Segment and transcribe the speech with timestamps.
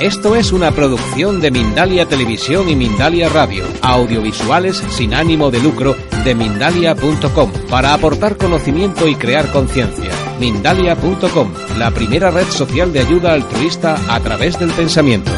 [0.00, 5.94] Esto es una producción de Mindalia Televisión y Mindalia Radio, audiovisuales sin ánimo de lucro
[6.24, 10.10] de mindalia.com, para aportar conocimiento y crear conciencia.
[10.38, 15.30] Mindalia.com, la primera red social de ayuda altruista a través del pensamiento.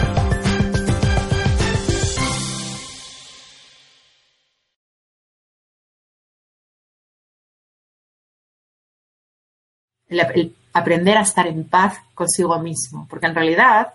[10.72, 13.94] aprender a estar en paz consigo mismo, porque en realidad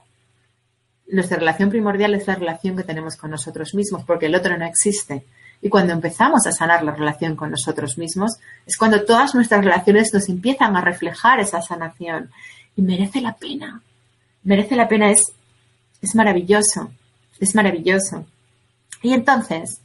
[1.09, 4.65] nuestra relación primordial es la relación que tenemos con nosotros mismos, porque el otro no
[4.65, 5.23] existe.
[5.61, 10.13] Y cuando empezamos a sanar la relación con nosotros mismos, es cuando todas nuestras relaciones
[10.13, 12.29] nos empiezan a reflejar esa sanación.
[12.75, 13.82] Y merece la pena.
[14.43, 15.32] Merece la pena, es,
[16.01, 16.91] es maravilloso.
[17.39, 18.25] Es maravilloso.
[19.01, 19.79] Y entonces,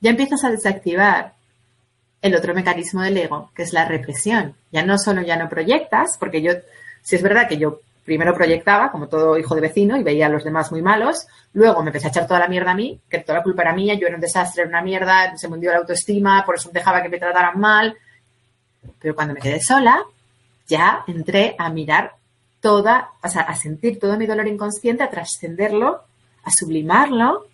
[0.00, 1.34] ya empiezas a desactivar
[2.22, 4.54] el otro mecanismo del ego, que es la represión.
[4.72, 6.52] Ya no solo ya no proyectas, porque yo,
[7.02, 10.28] si es verdad que yo primero proyectaba, como todo hijo de vecino, y veía a
[10.28, 13.20] los demás muy malos, luego me empecé a echar toda la mierda a mí, que
[13.20, 15.70] toda la culpa era mía, yo era un desastre, era una mierda, se me hundió
[15.70, 17.96] la autoestima, por eso dejaba que me trataran mal.
[18.98, 20.02] Pero cuando me quedé sola,
[20.66, 22.14] ya entré a mirar
[22.60, 26.02] toda, o sea, a sentir todo mi dolor inconsciente, a trascenderlo,
[26.42, 27.46] a sublimarlo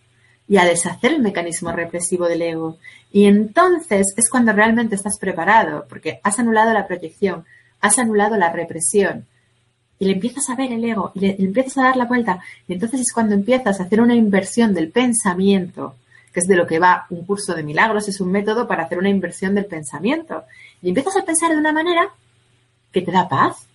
[0.48, 2.78] y a deshacer el mecanismo represivo del ego.
[3.12, 7.44] Y entonces es cuando realmente estás preparado, porque has anulado la proyección,
[7.82, 9.26] has anulado la represión.
[9.98, 12.40] Y le empiezas a ver el ego, y le, empiezas a dar la vuelta.
[12.68, 15.96] Y entonces es cuando empiezas a hacer una inversión del pensamiento,
[16.32, 18.98] que es de lo que va un curso de milagros, es un método para hacer
[18.98, 20.44] una inversión del pensamiento.
[20.82, 22.10] Y empiezas a pensar de una manera
[22.92, 23.66] que te da paz,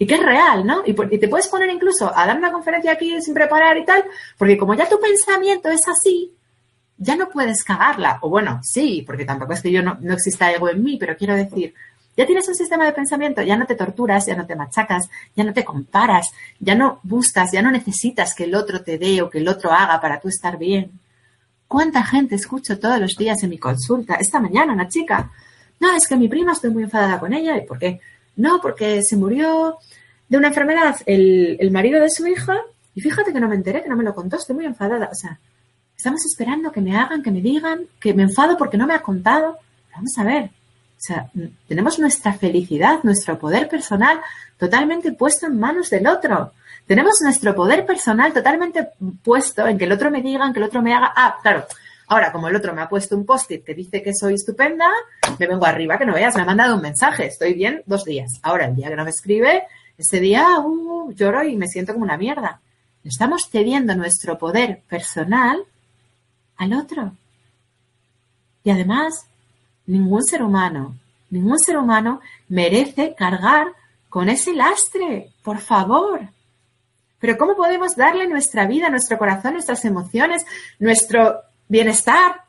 [0.00, 0.82] y que es real, ¿no?
[0.86, 4.02] Y, te puedes poner incluso a dar una conferencia aquí sin preparar y tal,
[4.38, 6.32] porque como ya tu pensamiento es así,
[6.96, 8.18] ya no puedes cagarla.
[8.22, 11.18] O bueno, sí, porque tampoco es que yo no, no exista ego en mí, pero
[11.18, 11.74] quiero decir,
[12.16, 15.44] ya tienes un sistema de pensamiento, ya no te torturas, ya no te machacas, ya
[15.44, 19.30] no te comparas, ya no buscas, ya no necesitas que el otro te dé o
[19.30, 20.90] que el otro haga para tú estar bien.
[21.68, 24.16] ¿Cuánta gente escucho todos los días en mi consulta?
[24.16, 25.30] Esta mañana una chica,
[25.78, 27.56] no, es que mi prima estoy muy enfadada con ella.
[27.56, 28.00] ¿Y por qué?
[28.36, 29.78] No, porque se murió
[30.28, 32.60] de una enfermedad el, marido de su hija
[32.94, 35.08] y fíjate que no me enteré, que no me lo contó, estoy muy enfadada.
[35.10, 35.38] O sea,
[35.96, 39.02] estamos esperando que me hagan, que me digan, que me enfado porque no me ha
[39.02, 39.56] contado.
[39.94, 40.50] Vamos a ver.
[41.00, 41.30] O sea,
[41.66, 44.20] tenemos nuestra felicidad, nuestro poder personal
[44.58, 46.52] totalmente puesto en manos del otro.
[46.86, 48.90] Tenemos nuestro poder personal totalmente
[49.24, 51.10] puesto en que el otro me diga, en que el otro me haga.
[51.16, 51.64] Ah, claro.
[52.06, 54.90] Ahora, como el otro me ha puesto un post-it que dice que soy estupenda,
[55.38, 58.38] me vengo arriba, que no veas, me ha mandado un mensaje, estoy bien dos días.
[58.42, 59.62] Ahora, el día que no me escribe,
[59.96, 62.60] ese día uh, lloro y me siento como una mierda.
[63.04, 65.64] Estamos cediendo nuestro poder personal
[66.58, 67.12] al otro.
[68.64, 69.29] Y además,
[69.90, 70.94] ningún ser humano,
[71.30, 73.66] ningún ser humano merece cargar
[74.08, 76.20] con ese lastre, por favor.
[77.18, 80.46] Pero ¿cómo podemos darle nuestra vida, nuestro corazón, nuestras emociones,
[80.78, 82.42] nuestro bienestar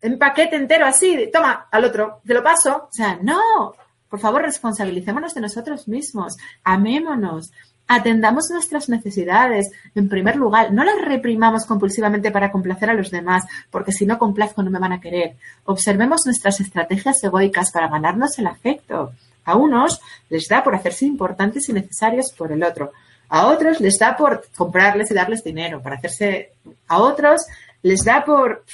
[0.00, 1.28] en paquete entero así?
[1.32, 2.88] Toma, al otro, te lo paso.
[2.88, 3.74] O sea, no,
[4.08, 7.52] por favor, responsabilicémonos de nosotros mismos, amémonos,
[7.88, 13.44] atendamos nuestras necesidades en primer lugar, no las reprimamos compulsivamente para complacer a los demás,
[13.70, 15.36] porque si no complazco no me van a querer.
[15.64, 19.12] Observemos nuestras estrategias egoicas para ganarnos el afecto.
[19.44, 22.92] A unos les da por hacerse importantes y necesarios por el otro.
[23.28, 26.52] A otros les da por comprarles y darles dinero, para hacerse...
[26.88, 27.46] A otros
[27.82, 28.64] les da por...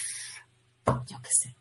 [0.86, 1.54] yo qué sé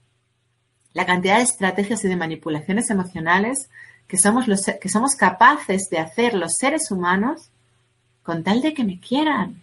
[0.94, 3.70] la cantidad de estrategias y de manipulaciones emocionales
[4.12, 7.48] que somos, los, que somos capaces de hacer los seres humanos
[8.24, 9.62] con tal de que me quieran.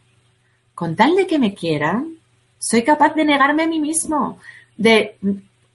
[0.75, 2.15] Con tal de que me quieran,
[2.59, 4.39] soy capaz de negarme a mí mismo.
[4.75, 5.19] De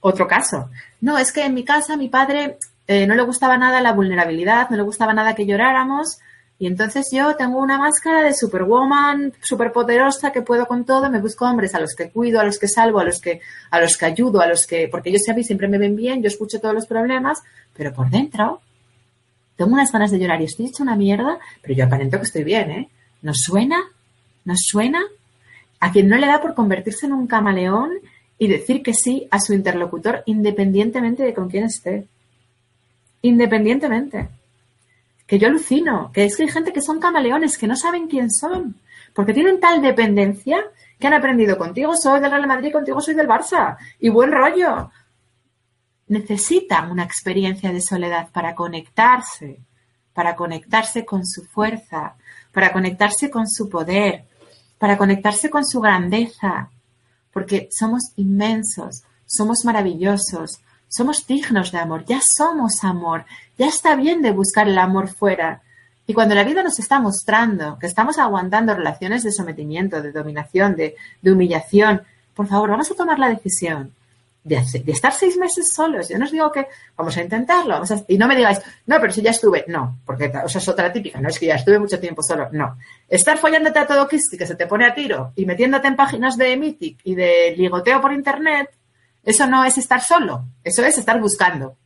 [0.00, 0.70] otro caso.
[1.00, 2.58] No, es que en mi casa mi padre
[2.88, 6.18] eh, no le gustaba nada la vulnerabilidad, no le gustaba nada que lloráramos
[6.58, 11.46] y entonces yo tengo una máscara de superwoman, superpoderosa, que puedo con todo, me busco
[11.46, 14.06] hombres a los que cuido, a los que salvo, a los que, a los que
[14.06, 16.86] ayudo, a los que, porque ellos a siempre me ven bien, yo escucho todos los
[16.86, 17.42] problemas,
[17.76, 18.60] pero por dentro
[19.56, 22.44] tengo unas ganas de llorar y estoy hecha una mierda, pero yo aparento que estoy
[22.44, 22.88] bien, ¿eh?
[23.22, 23.82] ¿Nos suena?
[24.44, 25.02] ¿Nos suena?
[25.80, 27.90] A quien no le da por convertirse en un camaleón
[28.38, 32.06] y decir que sí a su interlocutor independientemente de con quién esté.
[33.22, 34.28] Independientemente
[35.26, 38.30] que yo alucino, que es que hay gente que son camaleones, que no saben quién
[38.30, 38.76] son,
[39.14, 40.62] porque tienen tal dependencia
[40.98, 44.90] que han aprendido contigo soy del Real Madrid, contigo soy del Barça, y buen rollo.
[46.08, 49.60] Necesitan una experiencia de soledad para conectarse,
[50.12, 52.16] para conectarse con su fuerza,
[52.52, 54.24] para conectarse con su poder,
[54.78, 56.70] para conectarse con su grandeza,
[57.32, 60.60] porque somos inmensos, somos maravillosos,
[60.94, 63.24] somos dignos de amor, ya somos amor,
[63.58, 65.62] ya está bien de buscar el amor fuera.
[66.06, 70.76] Y cuando la vida nos está mostrando que estamos aguantando relaciones de sometimiento, de dominación,
[70.76, 70.94] de,
[71.24, 72.02] humillación,
[72.34, 73.92] por favor, vamos a tomar la decisión
[74.44, 76.08] de, estar seis meses solos.
[76.10, 77.82] Yo no os digo que vamos a intentarlo.
[78.06, 79.64] y no me digáis, no, pero si ya estuve.
[79.66, 81.20] No, porque o sea, es otra típica.
[81.20, 82.50] No es que ya estuve mucho tiempo solo.
[82.52, 82.76] No.
[83.08, 86.36] Estar follándote a todo Kisti que se te pone a tiro y metiéndote en páginas
[86.36, 88.70] de Mythic y de ligoteo por internet,
[89.24, 90.46] eso no es estar solo.
[90.62, 91.76] Eso es estar buscando.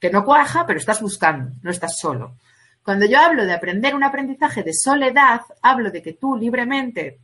[0.00, 1.54] Que no cuaja, pero estás buscando.
[1.62, 2.36] No estás solo.
[2.82, 7.18] Cuando yo hablo de aprender un aprendizaje de soledad, hablo de que tú libremente,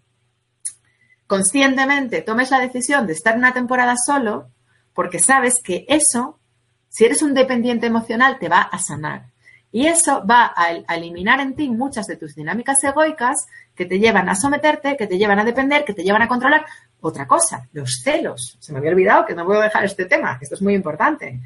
[1.26, 4.48] conscientemente, tomes la decisión de estar una temporada solo,
[4.92, 6.40] porque sabes que eso,
[6.88, 9.26] si eres un dependiente emocional, te va a sanar.
[9.70, 14.28] Y eso va a, eliminar en ti muchas de tus dinámicas egoicas que te llevan
[14.28, 16.66] a someterte, que te llevan a depender, que te llevan a controlar.
[17.02, 18.56] Otra cosa, los celos.
[18.58, 21.40] Se me había olvidado que no puedo dejar este tema, que esto es muy importante.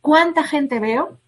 [0.00, 1.18] ¿Cuánta gente veo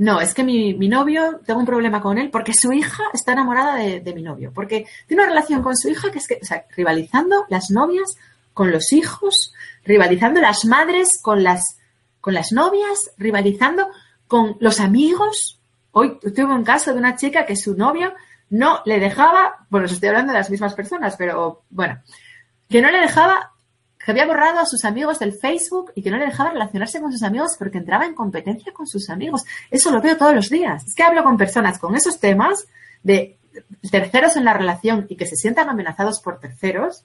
[0.00, 3.76] no, es que mi, novio, tengo un problema con él porque su hija está enamorada
[3.76, 4.50] de, mi novio.
[4.54, 8.16] Porque tiene una relación con su hija que es que, o sea, rivalizando las novias
[8.54, 9.52] con los hijos,
[9.84, 11.76] rivalizando las madres con las,
[12.18, 13.88] con las novias, rivalizando
[14.26, 15.60] con los amigos.
[15.90, 18.14] Hoy tuve un caso de una chica que su novio
[18.48, 22.00] no le dejaba, bueno, estoy hablando de las mismas personas, pero bueno,
[22.70, 23.52] que no le dejaba
[24.02, 27.12] que había borrado a sus amigos del Facebook y que no le dejaba relacionarse con
[27.12, 29.44] sus amigos porque entraba en competencia con sus amigos.
[29.70, 30.86] Eso lo veo todos los días.
[30.86, 32.66] Es que hablo con personas con esos temas
[33.02, 33.36] de
[33.90, 37.04] terceros en la relación y que se sientan amenazados por terceros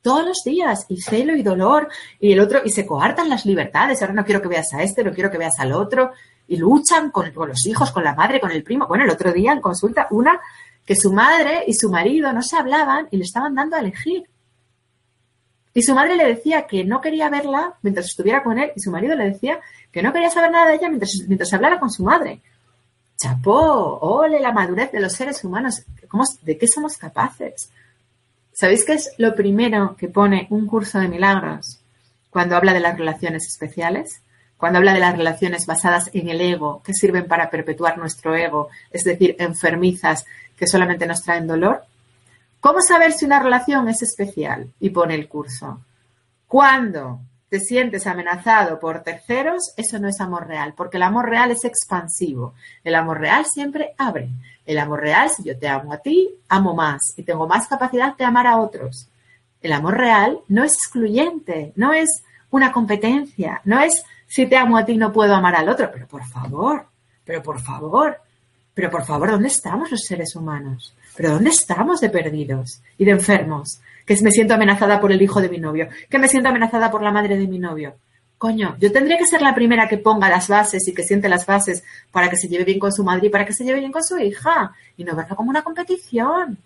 [0.00, 4.00] todos los días y celo y dolor y el otro y se coartan las libertades.
[4.00, 6.12] Ahora no quiero que veas a este, no quiero que veas al otro
[6.48, 8.86] y luchan con, los hijos, con la madre, con el primo.
[8.86, 10.40] Bueno, el otro día en consulta una
[10.86, 14.29] que su madre y su marido no se hablaban y le estaban dando a elegir
[15.72, 18.90] y su madre le decía que no quería verla mientras estuviera con él y su
[18.90, 19.60] marido le decía
[19.92, 22.40] que no quería saber nada de ella mientras, mientras hablara con su madre.
[23.16, 25.82] Chapó, ole la madurez de los seres humanos.
[26.42, 27.70] ¿De qué somos capaces?
[28.52, 31.80] ¿Sabéis qué es lo primero que pone un curso de milagros
[32.30, 34.22] cuando habla de las relaciones especiales?
[34.56, 38.68] Cuando habla de las relaciones basadas en el ego, que sirven para perpetuar nuestro ego,
[38.90, 40.26] es decir, enfermizas
[40.56, 41.82] que solamente nos traen dolor.
[42.60, 44.72] ¿Cómo saber si una relación es especial?
[44.80, 45.80] Y pone el curso.
[46.46, 51.50] Cuando te sientes amenazado por terceros, eso no es amor real, porque el amor real
[51.50, 52.54] es expansivo.
[52.84, 54.28] El amor real siempre abre.
[54.66, 58.16] El amor real, si yo te amo a ti, amo más y tengo más capacidad
[58.16, 59.08] de amar a otros.
[59.60, 64.76] El amor real no es excluyente, no es una competencia, no es si te amo
[64.76, 66.86] a ti no puedo amar al otro, pero por favor,
[67.24, 68.20] pero por favor,
[68.74, 70.94] pero por favor, ¿dónde estamos los seres humanos?
[71.16, 73.80] ¿Pero dónde estamos de perdidos y de enfermos?
[74.06, 77.02] Que me siento amenazada por el hijo de mi novio, que me siento amenazada por
[77.02, 77.94] la madre de mi novio.
[78.38, 81.44] Coño, yo tendría que ser la primera que ponga las bases y que siente las
[81.44, 83.92] bases para que se lleve bien con su madre y para que se lleve bien
[83.92, 86.56] con su hija y no verlo como una competición.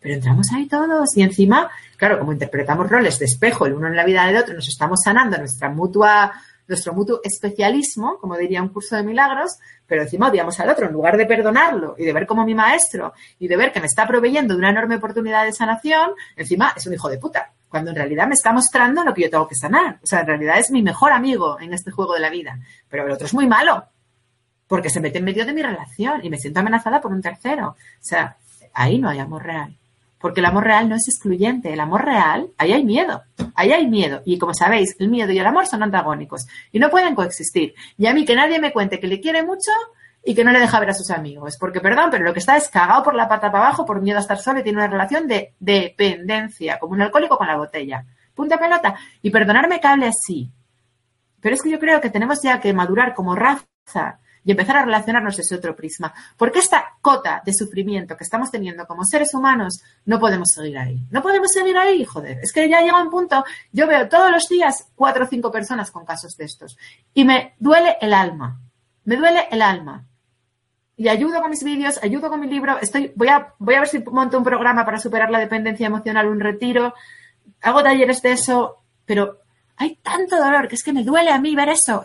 [0.00, 3.96] Pero entramos ahí todos y encima, claro, como interpretamos roles de espejo el uno en
[3.96, 6.32] la vida del otro, nos estamos sanando nuestra mutua
[6.66, 10.86] nuestro mutuo especialismo, como diría un curso de milagros, pero encima odiamos al otro.
[10.86, 13.86] En lugar de perdonarlo y de ver como mi maestro y de ver que me
[13.86, 17.52] está proveyendo de una enorme oportunidad de sanación, encima es un hijo de puta.
[17.68, 19.98] Cuando en realidad me está mostrando lo que yo tengo que sanar.
[20.02, 22.58] O sea, en realidad es mi mejor amigo en este juego de la vida.
[22.88, 23.84] Pero el otro es muy malo.
[24.68, 27.70] Porque se mete en medio de mi relación y me siento amenazada por un tercero.
[27.70, 28.36] O sea,
[28.72, 29.76] ahí no hay amor real
[30.24, 33.86] porque el amor real no es excluyente, el amor real, ahí hay miedo, ahí hay
[33.86, 34.22] miedo.
[34.24, 37.74] Y como sabéis, el miedo y el amor son antagónicos y no pueden coexistir.
[37.98, 39.70] Y a mí que nadie me cuente que le quiere mucho
[40.24, 42.56] y que no le deja ver a sus amigos, porque perdón, pero lo que está
[42.56, 44.88] es cagado por la pata para abajo por miedo a estar solo y tiene una
[44.88, 48.06] relación de dependencia, como un alcohólico con la botella.
[48.34, 48.94] Punta pelota.
[49.20, 50.50] Y perdonarme que hable así.
[51.38, 54.84] Pero es que yo creo que tenemos ya que madurar como raza y empezar a
[54.84, 56.12] relacionarnos desde otro prisma.
[56.36, 61.00] Porque esta cota de sufrimiento que estamos teniendo como seres humanos, no podemos seguir ahí.
[61.10, 62.38] No podemos seguir ahí, joder.
[62.42, 65.90] Es que ya llega un punto, yo veo todos los días cuatro o cinco personas
[65.90, 66.76] con casos de estos
[67.14, 68.60] y me duele el alma.
[69.04, 70.06] Me duele el alma.
[70.96, 73.88] Y ayudo con mis vídeos, ayudo con mi libro, estoy, voy a, voy a ver
[73.88, 76.94] si monto un programa para superar la dependencia emocional, un retiro,
[77.62, 79.40] hago talleres de eso, pero
[79.76, 82.00] hay tanto dolor que es que me duele a mí ver eso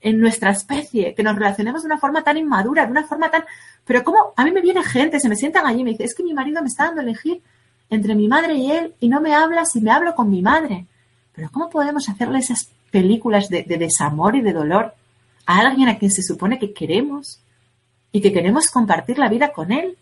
[0.00, 3.44] en nuestra especie, que nos relacionemos de una forma tan inmadura, de una forma tan...
[3.84, 6.14] Pero como a mí me viene gente, se me sientan allí y me dice, es
[6.14, 7.42] que mi marido me está dando a elegir
[7.90, 10.86] entre mi madre y él y no me habla si me hablo con mi madre.
[11.34, 14.94] Pero ¿cómo podemos hacerle esas películas de, de desamor y de dolor
[15.46, 17.40] a alguien a quien se supone que queremos
[18.12, 19.96] y que queremos compartir la vida con él?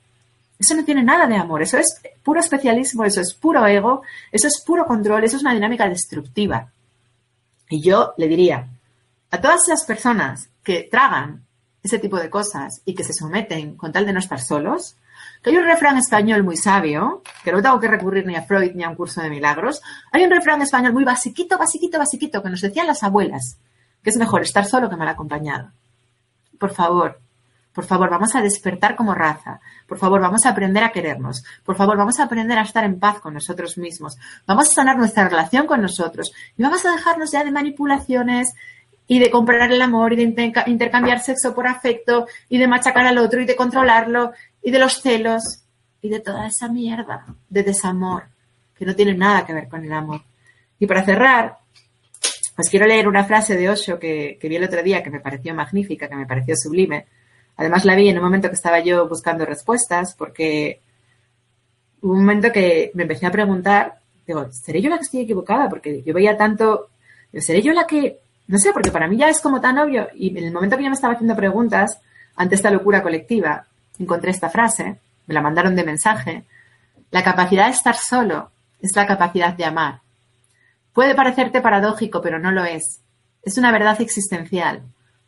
[0.58, 4.46] Eso no tiene nada de amor, eso es puro especialismo, eso es puro ego, eso
[4.46, 6.70] es puro control, eso es una dinámica destructiva.
[7.68, 8.66] Y yo le diría,
[9.30, 11.44] a todas esas personas que tragan
[11.82, 14.96] ese tipo de cosas y que se someten con tal de no estar solos,
[15.42, 18.72] que hay un refrán español muy sabio, que no tengo que recurrir ni a Freud
[18.74, 19.80] ni a un curso de milagros,
[20.12, 23.58] hay un refrán español muy basiquito, basiquito, basiquito, que nos decían las abuelas,
[24.02, 25.70] que es mejor estar solo que mal acompañado.
[26.58, 27.20] Por favor,
[27.76, 29.60] por favor, vamos a despertar como raza.
[29.86, 31.44] Por favor, vamos a aprender a querernos.
[31.62, 34.16] Por favor, vamos a aprender a estar en paz con nosotros mismos.
[34.46, 36.32] Vamos a sanar nuestra relación con nosotros.
[36.56, 38.54] Y vamos a dejarnos ya de manipulaciones
[39.06, 43.18] y de comprar el amor y de intercambiar sexo por afecto y de machacar al
[43.18, 44.32] otro y de controlarlo
[44.62, 45.62] y de los celos
[46.02, 48.24] y de toda esa mierda de desamor
[48.76, 50.22] que no tiene nada que ver con el amor.
[50.78, 51.56] Y para cerrar,
[52.54, 55.20] pues quiero leer una frase de Osho que, que vi el otro día que me
[55.20, 57.06] pareció magnífica, que me pareció sublime
[57.56, 60.80] Además la vi en un momento que estaba yo buscando respuestas porque
[62.02, 65.68] hubo un momento que me empecé a preguntar, digo, ¿seré yo la que estoy equivocada?
[65.68, 66.90] Porque yo veía tanto,
[67.32, 70.36] ¿seré yo la que, no sé, porque para mí ya es como tan obvio y
[70.36, 72.00] en el momento que yo me estaba haciendo preguntas
[72.36, 73.66] ante esta locura colectiva,
[73.98, 76.44] encontré esta frase, me la mandaron de mensaje,
[77.10, 78.50] la capacidad de estar solo
[78.80, 80.00] es la capacidad de amar.
[80.92, 83.00] Puede parecerte paradójico, pero no lo es.
[83.42, 84.82] Es una verdad existencial.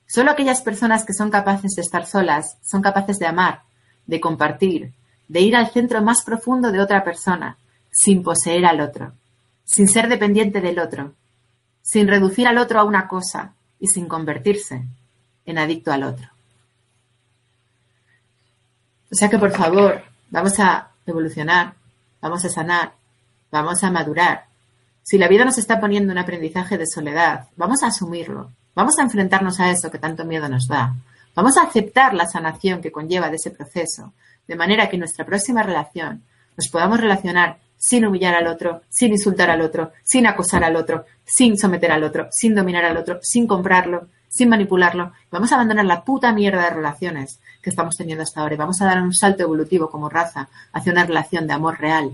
[0.07, 3.63] Solo aquellas personas que son capaces de estar solas son capaces de amar,
[4.07, 4.93] de compartir,
[5.29, 7.59] de ir al centro más profundo de otra persona,
[7.91, 9.13] sin poseer al otro,
[9.65, 11.15] sin ser dependiente del otro,
[11.89, 14.85] sin reducir al otro a una cosa y sin convertirse
[15.47, 16.29] en adicto al otro.
[19.11, 21.73] O sea que por favor, vamos a evolucionar,
[22.21, 22.93] vamos a sanar,
[23.51, 24.45] vamos a madurar.
[25.03, 29.03] Si la vida nos está poniendo un aprendizaje de soledad, vamos a asumirlo, Vamos a
[29.03, 30.95] enfrentarnos a eso que tanto miedo nos da.
[31.35, 34.13] Vamos a aceptar la sanación que conlleva de ese proceso,
[34.47, 36.23] de manera que en nuestra próxima relación
[36.57, 41.07] nos podamos relacionar sin humillar al otro, sin insultar al otro, sin acosar al otro,
[41.25, 45.13] sin someter al otro, sin dominar al otro, sin comprarlo, sin manipularlo.
[45.31, 48.81] Vamos a abandonar la puta mierda de relaciones que estamos teniendo hasta ahora y vamos
[48.81, 52.13] a dar un salto evolutivo como raza hacia una relación de amor real,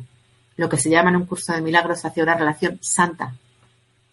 [0.57, 3.35] lo que se llama en un curso de milagros hacia una relación santa,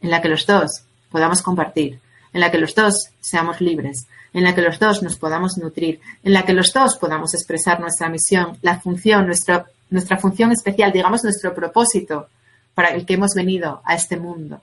[0.01, 1.99] en la que los dos podamos compartir,
[2.33, 5.99] en la que los dos seamos libres, en la que los dos nos podamos nutrir,
[6.23, 10.91] en la que los dos podamos expresar nuestra misión, la función, nuestra, nuestra función especial,
[10.91, 12.27] digamos nuestro propósito
[12.73, 14.61] para el que hemos venido a este mundo.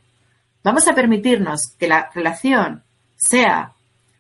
[0.65, 2.83] Vamos a permitirnos que la relación
[3.17, 3.73] sea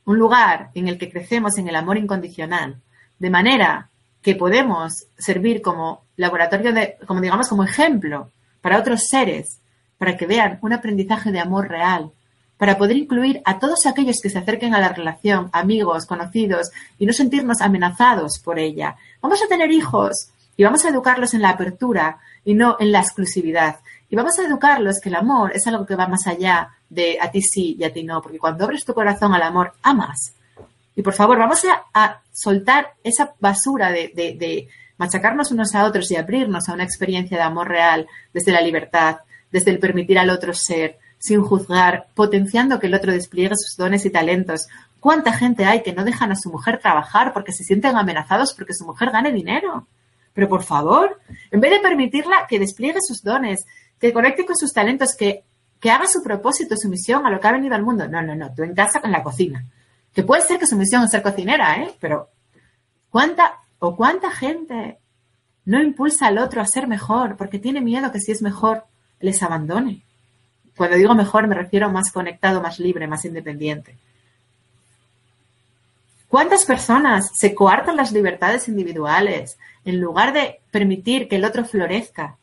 [0.04, 2.76] un lugar en el que crecemos en el amor incondicional,
[3.18, 3.88] de manera
[4.22, 9.58] que podemos servir como laboratorio de, como digamos, como ejemplo para otros seres,
[9.96, 12.12] para que vean un aprendizaje de amor real,
[12.56, 17.06] para poder incluir a todos aquellos que se acerquen a la relación, amigos, conocidos, y
[17.06, 18.96] no sentirnos amenazados por ella.
[19.22, 22.98] Vamos a tener hijos y vamos a educarlos en la apertura y no en la
[22.98, 23.76] exclusividad.
[24.10, 27.30] Y vamos a educarlos que el amor es algo que va más allá de a
[27.30, 30.32] ti sí y a ti no, porque cuando abres tu corazón al amor, amas.
[30.96, 31.62] Y por favor, vamos
[31.94, 37.36] a, soltar esa basura de, de machacarnos unos a otros y abrirnos a una experiencia
[37.36, 39.18] de amor real desde la libertad,
[39.52, 44.04] desde el permitir al otro ser, sin juzgar, potenciando que el otro despliegue sus dones
[44.06, 44.66] y talentos.
[44.98, 48.74] ¿Cuánta gente hay que no dejan a su mujer trabajar porque se sienten amenazados porque
[48.74, 49.86] su mujer gane dinero?
[50.38, 53.66] Pero por favor, en vez de permitirla que despliegue sus dones,
[53.98, 55.42] que conecte con sus talentos, que,
[55.80, 58.06] que haga su propósito, su misión, a lo que ha venido al mundo.
[58.06, 59.64] No, no, no, tú en casa con la cocina.
[60.14, 61.92] Que puede ser que su misión es ser cocinera, ¿eh?
[61.98, 62.28] Pero
[63.10, 64.98] ¿cuánta o cuánta gente
[65.64, 68.84] no impulsa al otro a ser mejor porque tiene miedo que si es mejor
[69.18, 70.04] les abandone?
[70.76, 73.98] Cuando digo mejor me refiero más conectado, más libre, más independiente.
[76.28, 82.36] ¿Cuántas personas se coartan las libertades individuales en lugar de permitir que el otro florezca?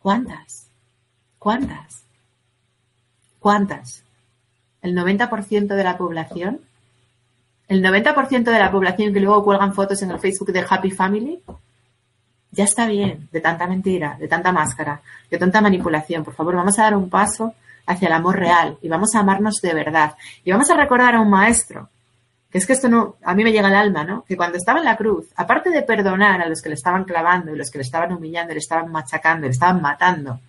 [0.00, 0.66] ¿Cuántas?
[1.38, 2.02] ¿Cuántas?
[3.38, 4.02] ¿Cuántas?
[4.82, 6.60] ¿El 90% de la población?
[7.68, 11.40] ¿El 90% de la población que luego cuelgan fotos en el Facebook de Happy Family?
[12.52, 15.00] ya está bien de tanta mentira, de tanta máscara,
[15.30, 16.24] de tanta manipulación.
[16.24, 17.54] Por favor, vamos a dar un paso
[17.86, 20.14] hacia el amor real y vamos a amarnos de verdad.
[20.44, 21.88] Y vamos a recordar a un maestro,
[22.50, 24.24] que es que esto no, a mí me llega al alma, ¿no?
[24.24, 27.54] Que cuando estaba en la cruz, aparte de perdonar a los que le estaban clavando
[27.54, 30.40] y los que le estaban humillando, le estaban machacando, le estaban matando,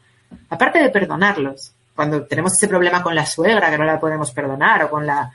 [0.50, 4.84] aparte de perdonarlos, cuando tenemos ese problema con la suegra que no la podemos perdonar
[4.84, 5.32] o con la...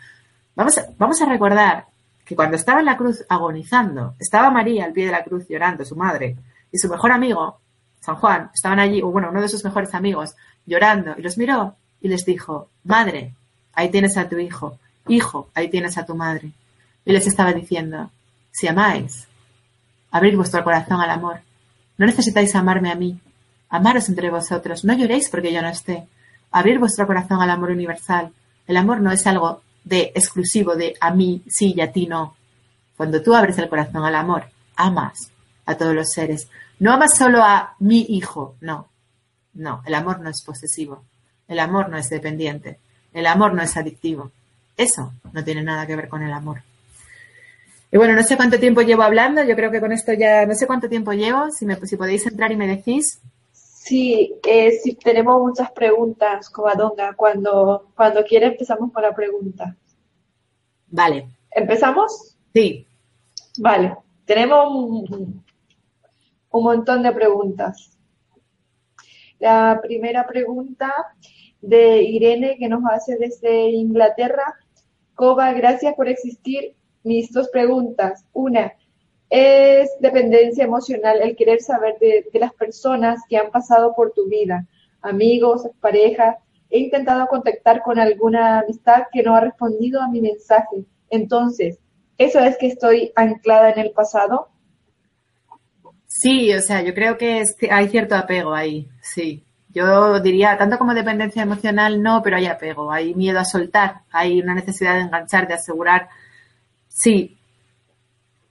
[0.56, 1.85] Vamos a, vamos a recordar
[2.25, 5.85] que cuando estaba en la cruz agonizando, estaba María al pie de la cruz llorando,
[5.85, 6.37] su madre,
[6.73, 7.61] y su mejor amigo,
[8.00, 10.35] San Juan, estaban allí, o bueno, uno de sus mejores amigos,
[10.66, 13.35] llorando, y los miró y les dijo, madre,
[13.73, 16.52] ahí tienes a tu hijo, hijo, ahí tienes a tu madre.
[17.04, 18.10] Y les estaba diciendo,
[18.50, 19.28] si amáis,
[20.10, 21.40] abrid vuestro corazón al amor.
[21.98, 23.18] No necesitáis amarme a mí,
[23.68, 26.06] amaros entre vosotros, no lloréis porque yo no esté.
[26.50, 28.32] Abrir vuestro corazón al amor universal.
[28.66, 32.36] El amor no es algo de exclusivo de a mí sí y a ti no.
[32.96, 35.30] Cuando tú abres el corazón al amor, amas
[35.66, 36.48] a todos los seres.
[36.78, 38.88] No amas solo a mi hijo, no.
[39.54, 41.04] No, el amor no es posesivo.
[41.48, 42.78] El amor no es dependiente.
[43.12, 44.32] El amor no es adictivo.
[44.76, 46.62] Eso no tiene nada que ver con el amor.
[47.90, 49.42] Y bueno, no sé cuánto tiempo llevo hablando.
[49.45, 51.50] Yo creo que con esto ya, no sé cuánto tiempo llevo.
[51.50, 53.21] Si, me, si podéis entrar y me decís.
[53.52, 57.14] Sí, eh, sí, tenemos muchas preguntas, Covadonga.
[57.14, 59.76] Cuando, cuando quiera empezamos con la pregunta.
[60.88, 61.28] Vale.
[61.50, 62.37] ¿Empezamos?
[62.52, 62.87] Sí.
[63.59, 63.97] Vale.
[64.25, 65.45] Tenemos un,
[66.50, 67.97] un montón de preguntas.
[69.38, 70.92] La primera pregunta
[71.61, 74.54] de Irene que nos hace desde Inglaterra.
[75.16, 76.75] Coba, gracias por existir.
[77.02, 78.25] Mis dos preguntas.
[78.35, 78.75] Una,
[79.30, 84.66] ¿es dependencia emocional el querer saber de, las personas que han pasado por tu vida?
[85.00, 86.37] Amigos, parejas.
[86.68, 90.85] He intentado contactar con alguna amistad que no ha respondido a mi mensaje.
[91.08, 91.78] Entonces,
[92.18, 94.49] ¿eso es que estoy anclada en el pasado?
[96.06, 99.45] Sí, o sea, yo creo que hay cierto apego ahí, sí.
[99.76, 104.40] Yo diría, tanto como dependencia emocional, no, pero hay apego, hay miedo a soltar, hay
[104.40, 106.09] una necesidad de enganchar, de asegurar.
[106.88, 107.37] Sí,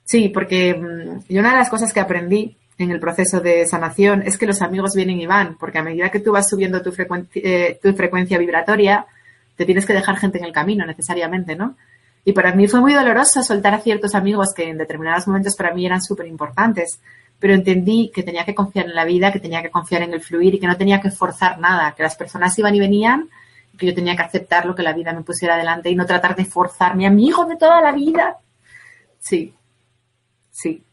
[0.03, 4.22] sí, porque mm, y una de las cosas que aprendí en el proceso de sanación
[4.22, 6.94] es que los amigos vienen y van, porque a medida que tú vas subiendo tu,
[7.34, 9.08] eh, tu frecuencia vibratoria,
[9.55, 11.75] te tienes que dejar gente en el camino necesariamente, ¿no?
[12.24, 15.74] Y para mí fue muy doloroso soltar a ciertos amigos que en determinados momentos para
[15.74, 17.00] mí eran súper importantes
[17.39, 20.21] pero entendí que tenía que confiar en la vida, que tenía que confiar en el
[20.21, 23.29] fluir y que no tenía que forzar nada, que las personas iban y venían
[23.77, 26.35] que yo tenía que aceptar lo que la vida me pusiera adelante y no tratar
[26.35, 28.37] de forzar mi amigo de toda la vida.
[29.19, 29.53] Sí,
[30.49, 30.83] sí.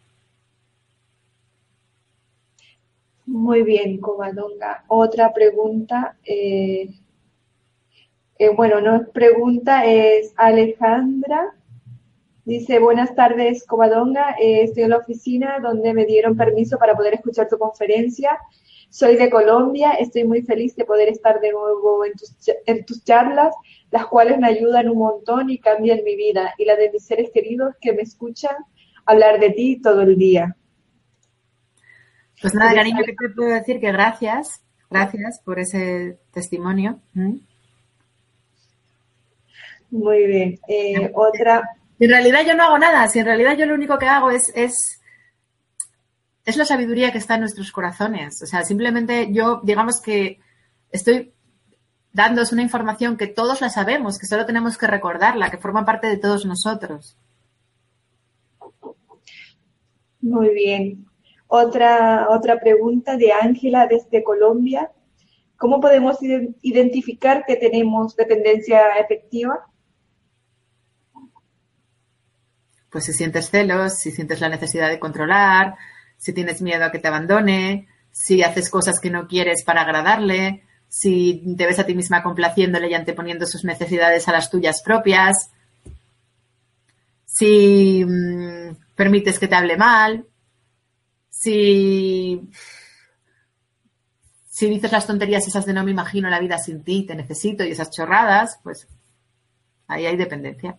[3.26, 4.84] Muy bien, Covadonga.
[4.88, 6.16] Otra pregunta.
[6.25, 6.90] Eh,
[8.38, 11.54] eh, bueno, no es pregunta, es Alejandra
[12.44, 14.37] Dice, buenas tardes, Covadonga.
[14.40, 18.37] Eh, estoy en la oficina donde me dieron permiso para poder escuchar tu conferencia.
[18.90, 19.92] Soy de Colombia.
[19.92, 22.35] Estoy muy feliz de poder estar de nuevo en tus,
[22.66, 23.55] en tus charlas,
[23.90, 27.31] las cuales me ayudan un montón y cambian mi vida y la de mis seres
[27.33, 28.57] queridos que me escuchan
[29.07, 30.57] hablar de ti todo el día.
[32.40, 36.98] Pues nada, cariño, que te puedo decir que gracias, gracias por ese testimonio.
[37.14, 37.37] ¿Mm?
[39.92, 40.59] Muy bien.
[40.66, 41.62] Eh, otra,
[42.05, 44.51] en realidad yo no hago nada, si en realidad yo lo único que hago es,
[44.57, 45.01] es,
[46.45, 48.43] es la sabiduría que está en nuestros corazones.
[48.43, 50.41] O sea, simplemente yo, digamos que
[50.91, 51.33] estoy
[52.12, 56.09] dándos una información que todos la sabemos, que solo tenemos que recordarla, que forma parte
[56.09, 57.17] de todos nosotros.
[60.21, 61.07] Muy bien.
[61.47, 64.91] Otra, otra pregunta de Ángela desde Colombia.
[65.57, 66.19] ¿Cómo podemos
[66.62, 69.69] identificar que tenemos dependencia efectiva?
[72.92, 75.76] Pues si sientes celos, si sientes la necesidad de controlar,
[76.18, 80.62] si tienes miedo a que te abandone, si haces cosas que no quieres para agradarle,
[80.88, 85.50] si te ves a ti misma complaciéndole y anteponiendo sus necesidades a las tuyas propias,
[87.24, 90.26] si mm, permites que te hable mal,
[91.31, 92.42] si,
[94.50, 97.64] si dices las tonterías esas de no me imagino la vida sin ti, te necesito
[97.64, 98.87] y esas chorradas, pues
[99.88, 100.78] ahí hay dependencia.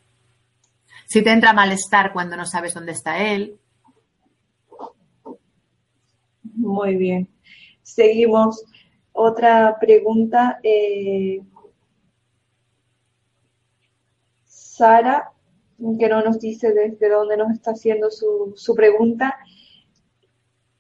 [1.08, 3.60] Si te entra malestar cuando no sabes dónde está él.
[6.44, 7.28] Muy bien.
[7.82, 8.64] Seguimos.
[9.12, 10.60] Otra pregunta.
[10.64, 11.42] Eh,
[14.46, 15.32] Sara,
[16.00, 19.38] que no nos dice desde dónde nos está haciendo su, su pregunta.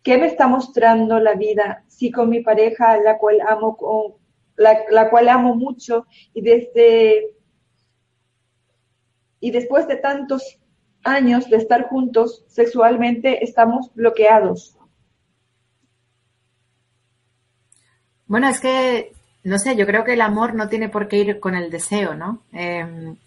[0.01, 1.83] ¿Qué me está mostrando la vida?
[1.87, 4.15] Si con mi pareja, la cual amo, con,
[4.55, 7.32] la cual amo mucho, y desde
[9.43, 10.57] y después de tantos
[11.03, 14.77] años de estar juntos, sexualmente estamos bloqueados.
[18.25, 19.11] Bueno, es que,
[19.43, 22.15] no sé, yo creo que el amor no tiene por qué ir con el deseo,
[22.15, 22.41] ¿no?
[22.53, 23.17] Em,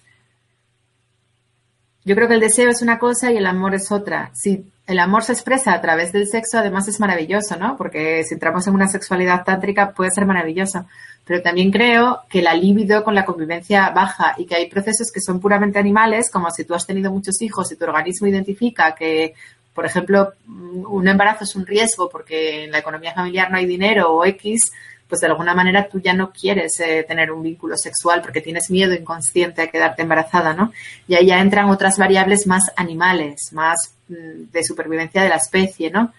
[2.07, 4.31] yo creo que el deseo es una cosa y el amor es otra.
[4.33, 7.77] Si el amor se expresa a través del sexo, además es maravilloso, ¿no?
[7.77, 10.87] Porque si entramos en una sexualidad tántrica puede ser maravilloso.
[11.25, 15.20] Pero también creo que la libido con la convivencia baja y que hay procesos que
[15.20, 19.35] son puramente animales, como si tú has tenido muchos hijos y tu organismo identifica que,
[19.75, 24.12] por ejemplo, un embarazo es un riesgo porque en la economía familiar no hay dinero
[24.12, 24.70] o X,
[25.09, 28.70] pues de alguna manera tú ya no quieres eh, tener un vínculo sexual porque tienes
[28.70, 30.72] miedo inconsciente a quedarte embarazada, ¿no?
[31.09, 36.12] Y ahí ya entran otras variables más animales, más de supervivencia de la especie, ¿no?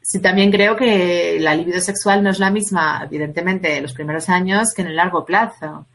[0.00, 4.28] Sí, también creo que la libido sexual no es la misma, evidentemente, en los primeros
[4.28, 5.86] años que en el largo plazo.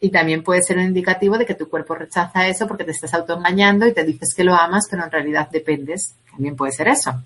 [0.00, 3.14] Y también puede ser un indicativo de que tu cuerpo rechaza eso porque te estás
[3.14, 6.14] autoengañando y te dices que lo amas, pero en realidad dependes.
[6.30, 7.22] También puede ser eso.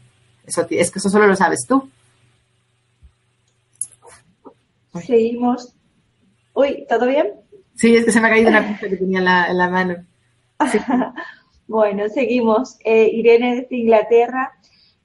[0.47, 1.89] eso es que eso solo lo sabes tú.
[5.01, 5.73] Seguimos.
[6.55, 7.33] Uy, ¿todo bien?
[7.75, 9.97] Sí, es que se me ha caído una cosa que tenía en la, mano.
[11.67, 12.79] bueno, seguimos.
[12.85, 14.53] Eh, Irene desde Inglaterra.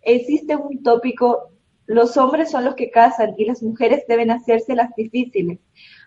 [0.02, 1.52] Existe un tópico,
[1.86, 5.60] los hombres son los que casan y las mujeres deben hacerse las difíciles.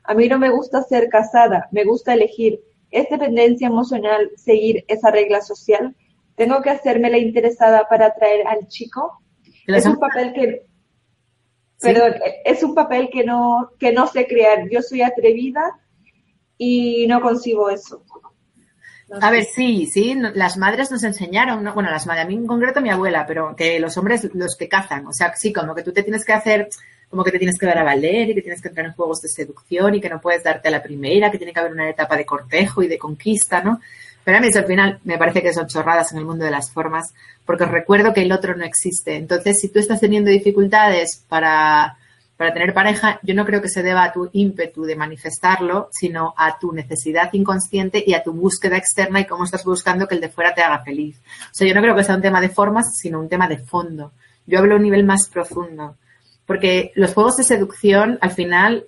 [0.04, 2.60] A mí no me gusta ser casada, me gusta elegir.
[2.90, 5.94] ¿Es dependencia emocional seguir esa regla social?
[6.36, 9.20] ¿Tengo que hacerme la interesada para atraer al chico?
[9.66, 10.66] Es un papel que
[11.80, 12.14] Perdón,
[12.44, 14.68] es un papel que no, que no sé crear.
[14.70, 15.78] Yo soy atrevida
[16.56, 18.02] y no consigo eso.
[19.20, 22.80] A ver, sí, sí, las madres nos enseñaron, bueno, las madres, a mí en concreto
[22.80, 25.92] mi abuela, pero que los hombres los que cazan, o sea, sí, como que tú
[25.92, 26.68] te tienes que hacer
[27.14, 29.20] como que te tienes que dar a valer y que tienes que entrar en juegos
[29.20, 31.88] de seducción y que no puedes darte a la primera, que tiene que haber una
[31.88, 33.80] etapa de cortejo y de conquista, ¿no?
[34.24, 36.50] Pero a mí eso al final me parece que son chorradas en el mundo de
[36.50, 37.14] las formas,
[37.44, 39.14] porque os recuerdo que el otro no existe.
[39.14, 41.98] Entonces, si tú estás teniendo dificultades para,
[42.36, 46.34] para tener pareja, yo no creo que se deba a tu ímpetu de manifestarlo, sino
[46.36, 50.20] a tu necesidad inconsciente y a tu búsqueda externa y cómo estás buscando que el
[50.20, 51.20] de fuera te haga feliz.
[51.44, 53.58] O sea, yo no creo que sea un tema de formas, sino un tema de
[53.58, 54.12] fondo.
[54.46, 55.96] Yo hablo a un nivel más profundo.
[56.44, 58.84] Porque los juegos de seducción, al final,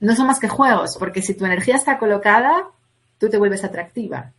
[0.00, 2.68] no son más que juegos, porque si tu energía está colocada,
[3.18, 4.32] tú te vuelves atractiva.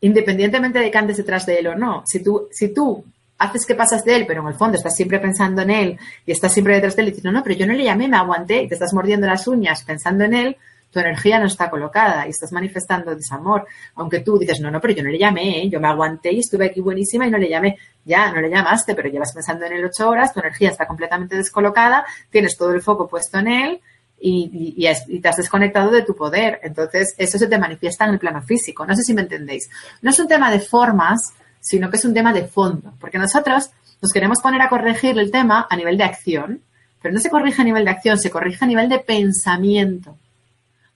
[0.00, 2.02] Independientemente de que andes detrás de él o no.
[2.06, 3.04] Si tú, si tú
[3.38, 6.32] haces que pasas de él, pero en el fondo estás siempre pensando en él y
[6.32, 8.16] estás siempre detrás de él y dices, no, no, pero yo no le llamé, me
[8.16, 10.56] aguanté y te estás mordiendo las uñas pensando en él,
[10.90, 13.66] tu energía no está colocada y estás manifestando desamor.
[13.96, 15.68] Aunque tú dices, no, no, pero yo no le llamé, ¿eh?
[15.68, 17.76] yo me aguanté y estuve aquí buenísima y no le llamé.
[18.04, 21.36] Ya, no le llamaste, pero llevas pensando en él ocho horas, tu energía está completamente
[21.36, 23.80] descolocada, tienes todo el foco puesto en él
[24.18, 26.60] y, y, te has desconectado de tu poder.
[26.62, 28.86] Entonces, eso se te manifiesta en el plano físico.
[28.86, 29.68] No sé si me entendéis.
[30.00, 31.34] No es un tema de formas,
[31.66, 32.94] sino que es un tema de fondo.
[33.00, 36.62] Porque nosotros nos queremos poner a corregir el tema a nivel de acción,
[37.02, 40.16] pero no se corrige a nivel de acción, se corrige a nivel de pensamiento.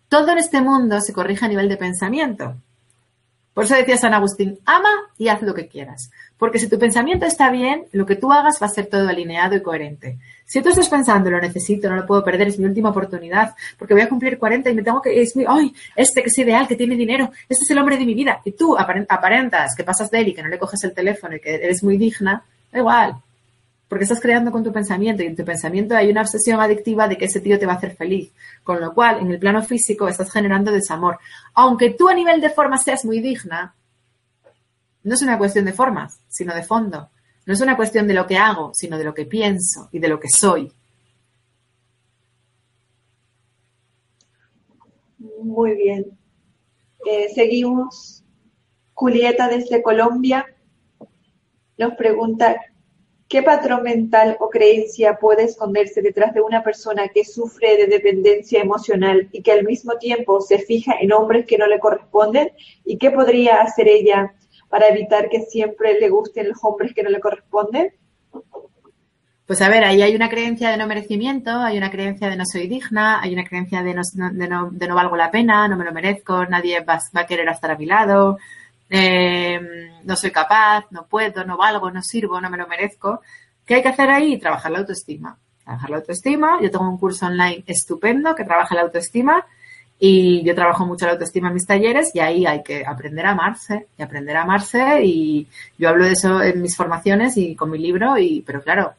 [0.09, 2.55] Todo en este mundo se corrige a nivel de pensamiento.
[3.53, 6.11] Por eso decía San Agustín, ama y haz lo que quieras.
[6.41, 9.55] Porque si tu pensamiento está bien, lo que tú hagas va a ser todo alineado
[9.55, 10.17] y coherente.
[10.47, 13.93] Si tú estás pensando, lo necesito, no lo puedo perder, es mi última oportunidad, porque
[13.93, 16.67] voy a cumplir 40 y me tengo que, es mi, ay, este que es ideal,
[16.67, 20.11] que tiene dinero, este es el hombre de mi vida, y tú aparentas que pasas
[20.11, 22.79] de él y que no le coges el teléfono y que eres muy digna, da
[22.79, 23.17] igual,
[23.87, 27.19] porque estás creando con tu pensamiento y en tu pensamiento hay una obsesión adictiva de
[27.19, 28.31] que ese tío te va a hacer feliz.
[28.63, 31.19] Con lo cual, en el plano físico estás generando desamor.
[31.55, 33.75] Aunque tú a nivel de forma seas muy digna,
[35.03, 37.11] no es una cuestión de formas, sino de fondo.
[37.47, 40.09] No es una cuestión de lo que hago, sino de lo que pienso y de
[40.09, 40.73] lo que soy.
[45.19, 46.19] Muy bien.
[47.07, 48.23] Eh, seguimos.
[48.93, 50.45] Julieta desde Colombia
[51.79, 52.61] nos pregunta,
[53.31, 58.61] ¿Qué patrón mental o creencia puede esconderse detrás de una persona que sufre de dependencia
[58.61, 62.51] emocional y que al mismo tiempo se fija en hombres que no le corresponden?
[62.85, 64.35] ¿Y qué podría hacer ella
[64.71, 67.93] para evitar que siempre le gusten los hombres que no le corresponden?
[69.45, 72.45] Pues a ver, ahí hay una creencia de no merecimiento, hay una creencia de no
[72.47, 74.03] soy digna, hay una creencia de no,
[74.33, 77.27] de no, de no valgo la pena, no me lo merezco, nadie va, va a
[77.27, 78.39] querer estar a mi lado,
[78.93, 83.21] Em, no soy capaz, no puedo, no valgo, no sirvo, no me lo merezco.
[83.65, 84.37] ¿Qué hay que hacer ahí?
[84.39, 85.39] Trabajar la autoestima.
[85.63, 86.59] Trabajar la autoestima.
[86.61, 89.47] Yo tengo un curso online estupendo que trabaja la autoestima
[90.03, 93.33] y yo trabajo mucho la autoestima en mis talleres y ahí hay que aprender a
[93.33, 97.71] amarse y aprender a amarse y yo hablo de eso en mis formaciones y con
[97.71, 98.95] mi libro y, pero claro,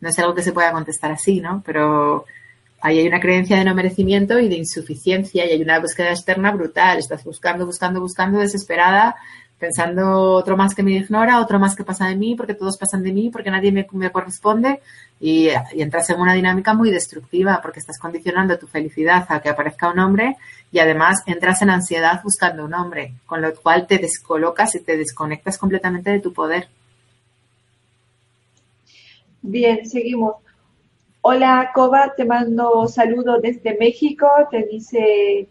[0.00, 1.62] no es algo que se pueda contestar así, ¿no?
[1.64, 2.24] Pero
[2.80, 6.50] ahí hay una creencia de no merecimiento y de insuficiencia y hay una búsqueda externa
[6.50, 6.98] brutal.
[6.98, 9.14] Estás buscando, buscando, buscando, desesperada,
[9.58, 13.02] pensando otro más que me ignora, otro más que pasa de mí, porque todos pasan
[13.02, 14.80] de mí, porque nadie me, corresponde
[15.20, 19.90] y, entras en una dinámica muy destructiva porque estás condicionando tu felicidad a que aparezca
[19.90, 20.36] un hombre
[20.70, 24.96] y además entras en ansiedad buscando un hombre, con lo cual te descolocas y te
[24.96, 26.68] desconectas completamente de tu poder.
[29.42, 30.36] Bien, seguimos.
[31.20, 35.48] Hola, Coba, te mando saludos desde México, te dice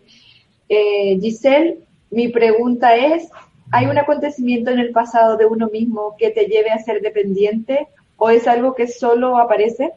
[0.69, 1.79] eh, Giselle.
[2.09, 3.29] Mi pregunta es,
[3.71, 7.88] ¿hay un acontecimiento en el pasado de uno mismo que te lleve a ser dependiente
[8.15, 9.93] o es algo que solo aparece?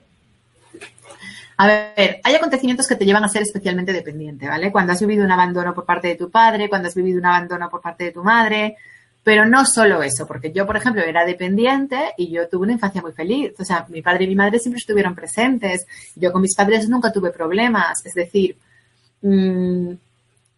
[1.56, 4.72] A ver, hay acontecimientos que te llevan a ser especialmente dependiente, ¿vale?
[4.72, 7.68] Cuando has vivido un abandono por parte de tu padre, cuando has vivido un abandono
[7.68, 8.76] por parte de tu madre,
[9.22, 13.02] Pero no solo eso, porque yo, por ejemplo, era dependiente y yo tuve una infancia
[13.02, 13.52] muy feliz.
[13.59, 15.87] O sea, mi padre y mi madre siempre estuvieron presentes.
[16.16, 18.04] Yo con mis padres nunca tuve problemas.
[18.06, 18.56] Es decir,
[19.22, 19.92] mmm,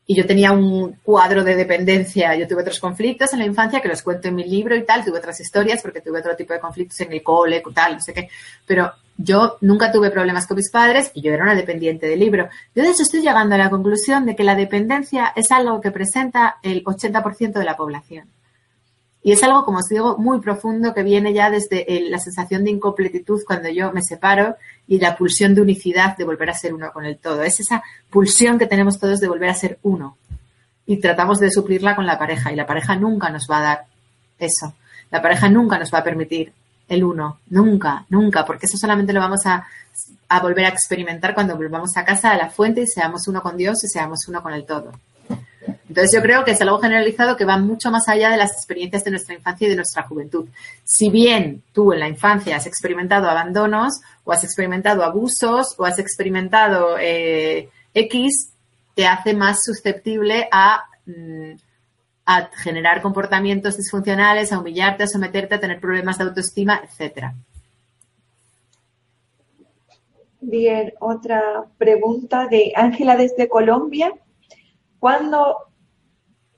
[0.06, 2.34] y yo tenía un cuadro de dependencia.
[2.34, 5.04] Yo tuve otros conflictos en la infancia que los cuento en mi libro y tal.
[5.04, 8.12] Tuve otras historias porque tuve otro tipo de conflictos en el cole, tal, no sé
[8.12, 8.28] qué.
[8.66, 12.48] Pero yo nunca tuve problemas con mis padres y yo era una dependiente del libro.
[12.74, 15.90] Yo de hecho estoy llegando a la conclusión de que la dependencia es algo que
[15.90, 18.28] presenta el 80% de la población.
[19.24, 22.72] Y es algo, como os digo, muy profundo que viene ya desde la sensación de
[22.72, 24.56] incompletitud cuando yo me separo
[24.88, 27.42] y la pulsión de unicidad de volver a ser uno con el todo.
[27.42, 30.16] Es esa pulsión que tenemos todos de volver a ser uno.
[30.87, 33.85] Y tratamos de suplirla con la pareja y la pareja nunca nos va a dar
[34.40, 34.74] eso.
[35.11, 36.52] La pareja nunca nos va a permitir
[36.88, 37.38] el uno.
[37.50, 39.64] Nunca, nunca, porque eso solamente lo vamos a,
[40.28, 43.56] a volver a experimentar cuando volvamos a casa, a la fuente y seamos uno con
[43.56, 44.90] Dios y seamos uno con el todo.
[45.92, 49.05] Entonces yo creo que es algo generalizado que va mucho más allá de las experiencias
[49.05, 50.48] de nuestra infancia y de nuestra juventud.
[50.85, 55.98] Si bien tú en la infancia has experimentado abandonos o has experimentado abusos o has
[55.98, 58.55] experimentado eh, X,
[58.94, 61.57] te hace más susceptible a, mm,
[62.24, 67.35] a generar comportamientos disfuncionales, a humillarte, a someterte, a tener problemas de autoestima, etcétera.
[70.40, 74.14] Bien, otra pregunta de Ángela desde Colombia.
[74.98, 75.71] ¿Cuándo,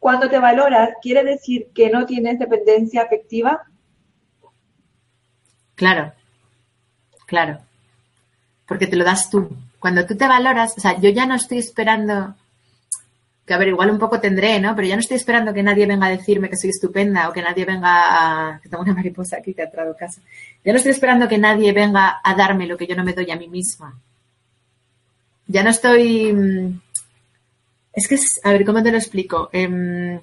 [0.04, 3.62] cuando te valoras, quiere decir que no tienes dependencia afectiva?
[5.74, 6.12] Claro,
[7.24, 7.60] claro.
[8.66, 9.48] Porque te lo das tú.
[9.78, 12.34] Cuando tú te valoras, o sea, yo ya no estoy esperando,
[13.46, 14.76] que a ver, igual un poco tendré, ¿no?
[14.76, 17.40] Pero ya no estoy esperando que nadie venga a decirme que soy estupenda o que
[17.40, 18.60] nadie venga a...
[18.60, 20.20] que tengo una mariposa aquí que ha traído casa.
[20.62, 23.30] Ya no estoy esperando que nadie venga a darme lo que yo no me doy
[23.30, 23.98] a mí misma.
[25.46, 26.80] Ya no estoy mm,
[27.94, 29.48] es que, a ver, ¿cómo te lo explico?
[29.52, 30.20] Em,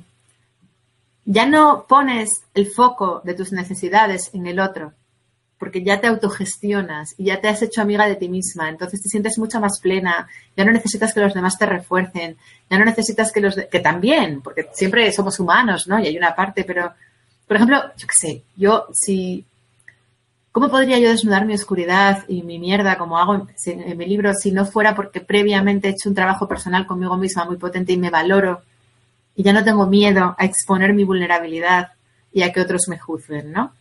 [1.25, 4.93] ya no pones el foco de tus necesidades en el otro,
[5.57, 9.10] porque ya te autogestionas y ya te has hecho amiga de ti misma, entonces te
[9.10, 12.36] sientes mucho más plena, ya no necesitas que los demás te refuercen,
[12.69, 15.99] ya no necesitas que los que también, porque siempre somos humanos, ¿no?
[15.99, 16.91] Y hay una parte, pero
[17.47, 19.45] por ejemplo, yo qué sé, yo si
[20.52, 24.52] ¿Cómo podría yo desnudar mi oscuridad y mi mierda como hago en, mi libro si
[24.52, 28.10] no fuera porque previamente he hecho un trabajo personal conmigo misma muy potente y me
[28.10, 28.62] valoro
[29.34, 31.94] y ya no tengo miedo a exponer mi vulnerabilidad
[32.34, 33.72] y a que otros me juzguen, ¿no?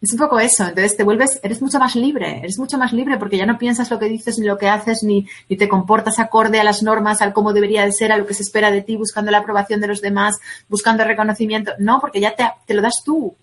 [0.00, 3.16] Es un poco eso, entonces te vuelves, eres mucho más libre, eres mucho más libre
[3.16, 6.18] porque ya no piensas lo que dices ni lo que haces ni, ni te comportas
[6.18, 8.82] acorde a las normas, al cómo debería de ser, a lo que se espera de
[8.82, 10.36] ti, buscando la aprobación de los demás,
[10.68, 13.34] buscando reconocimiento, no, porque ya te, te lo das tú,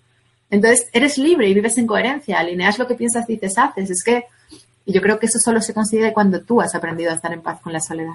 [0.50, 3.90] entonces, eres libre y vives en coherencia, alineas lo que piensas, dices, haces.
[3.90, 4.24] Es que
[4.86, 7.42] y yo creo que eso solo se consigue cuando tú has aprendido a estar en
[7.42, 8.14] paz con la soledad.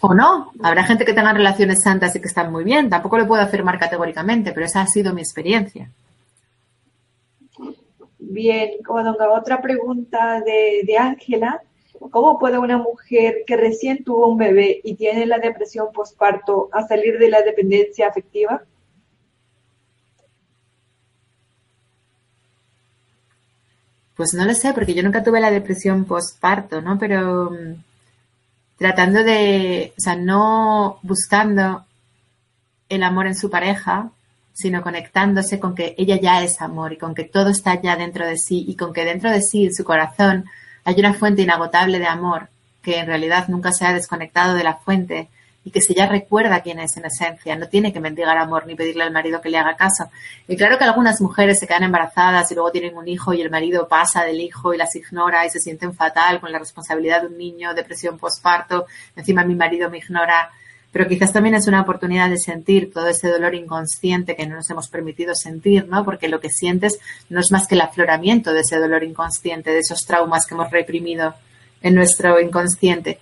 [0.00, 3.28] O no, habrá gente que tenga relaciones santas y que están muy bien, tampoco lo
[3.28, 5.88] puedo afirmar categóricamente, pero esa ha sido mi experiencia.
[8.18, 11.62] Bien, como otra pregunta de Ángela.
[12.10, 16.84] ¿Cómo puede una mujer que recién tuvo un bebé y tiene la depresión postparto a
[16.84, 18.64] salir de la dependencia afectiva?
[24.22, 26.96] Pues no lo sé, porque yo nunca tuve la depresión postparto, ¿no?
[26.96, 27.74] Pero mm,
[28.78, 31.84] tratando de, o sea, no buscando
[32.88, 34.12] el amor en su pareja,
[34.52, 38.24] sino conectándose con que ella ya es amor y con que todo está ya dentro
[38.24, 40.44] de sí y con que dentro de sí, en su corazón,
[40.84, 42.48] hay una fuente inagotable de amor
[42.80, 45.30] que en realidad nunca se ha desconectado de la fuente
[45.64, 48.74] y que si ella recuerda quién es en esencia, no tiene que mendigar amor ni
[48.74, 50.10] pedirle al marido que le haga caso.
[50.48, 53.50] Y claro que algunas mujeres se quedan embarazadas y luego tienen un hijo y el
[53.50, 57.28] marido pasa del hijo y las ignora y se sienten fatal con la responsabilidad de
[57.28, 60.50] un niño, depresión postparto, encima mi marido me ignora.
[60.90, 64.68] Pero quizás también es una oportunidad de sentir todo ese dolor inconsciente que no nos
[64.68, 66.04] hemos permitido sentir, ¿no?
[66.04, 66.98] Porque lo que sientes
[67.30, 70.70] no es más que el afloramiento de ese dolor inconsciente, de esos traumas que hemos
[70.70, 71.34] reprimido
[71.80, 73.18] en nuestro inconsciente.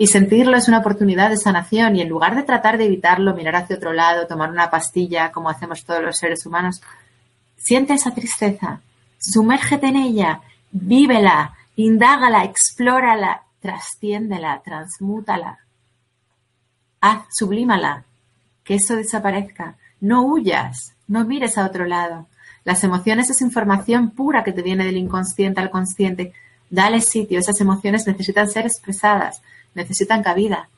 [0.00, 3.56] Y sentirlo es una oportunidad de sanación y en lugar de tratar de evitarlo, mirar
[3.56, 6.80] hacia otro lado, tomar una pastilla como hacemos todos los seres humanos,
[7.56, 8.80] siente esa tristeza,
[9.18, 15.58] sumérgete en ella, vívela, indágala, explórala, trasciéndela, transmútala,
[17.00, 18.04] haz, sublímala,
[18.62, 19.74] que eso desaparezca.
[20.00, 22.28] No huyas, no mires a otro lado.
[22.62, 26.32] Las emociones es información pura que te viene del inconsciente al consciente.
[26.70, 29.42] Dale sitio, esas emociones necesitan ser expresadas
[29.74, 30.68] necesitan cabida.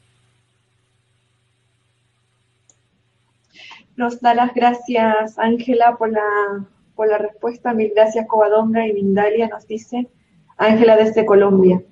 [3.97, 7.75] Nos da las gracias Ángela por la, por la respuesta.
[7.75, 10.09] Mil gracias Covadonga y Mindalia nos dice
[10.57, 11.83] Ángela desde Colombia.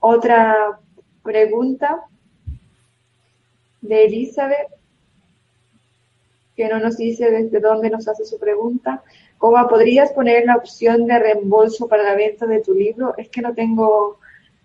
[0.00, 0.78] Otra
[1.22, 2.04] pregunta
[3.80, 4.68] de Elizabeth.
[6.56, 9.02] que no nos dice desde dónde nos hace su pregunta.
[9.38, 13.14] ¿Cómo podrías poner la opción de reembolso para la venta de tu libro?
[13.16, 14.20] Es que no tengo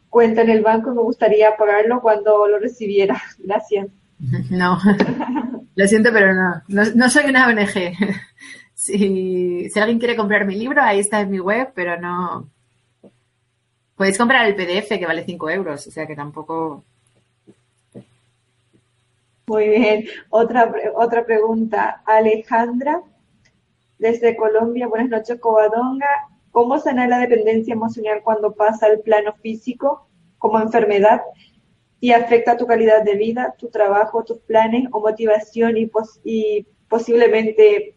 [0.10, 3.22] cuenta en el banco y me gustaría pagarlo cuando lo recibiera.
[3.40, 3.88] Gracias.
[4.50, 4.78] No,
[5.76, 7.96] lo siento, pero no, no, soy una ONG.
[8.80, 12.50] Si, si, alguien quiere comprar mi libro, ahí está en mi web, pero no.
[13.94, 16.86] Podéis comprar el PDF que vale 5 euros, o sea que tampoco.
[19.48, 20.06] Muy bien.
[20.30, 22.02] Otra, otra pregunta.
[22.06, 23.02] Alejandra,
[23.98, 24.88] desde Colombia.
[24.88, 26.30] Buenas noches, Covadonga.
[26.60, 31.22] ¿Cómo sanar la dependencia emocional cuando pasa al plano físico como enfermedad
[32.02, 35.90] y afecta tu calidad de vida, tu trabajo, tus planes o motivación y,
[36.90, 37.96] posiblemente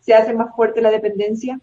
[0.00, 1.58] se hace más fuerte la dependencia?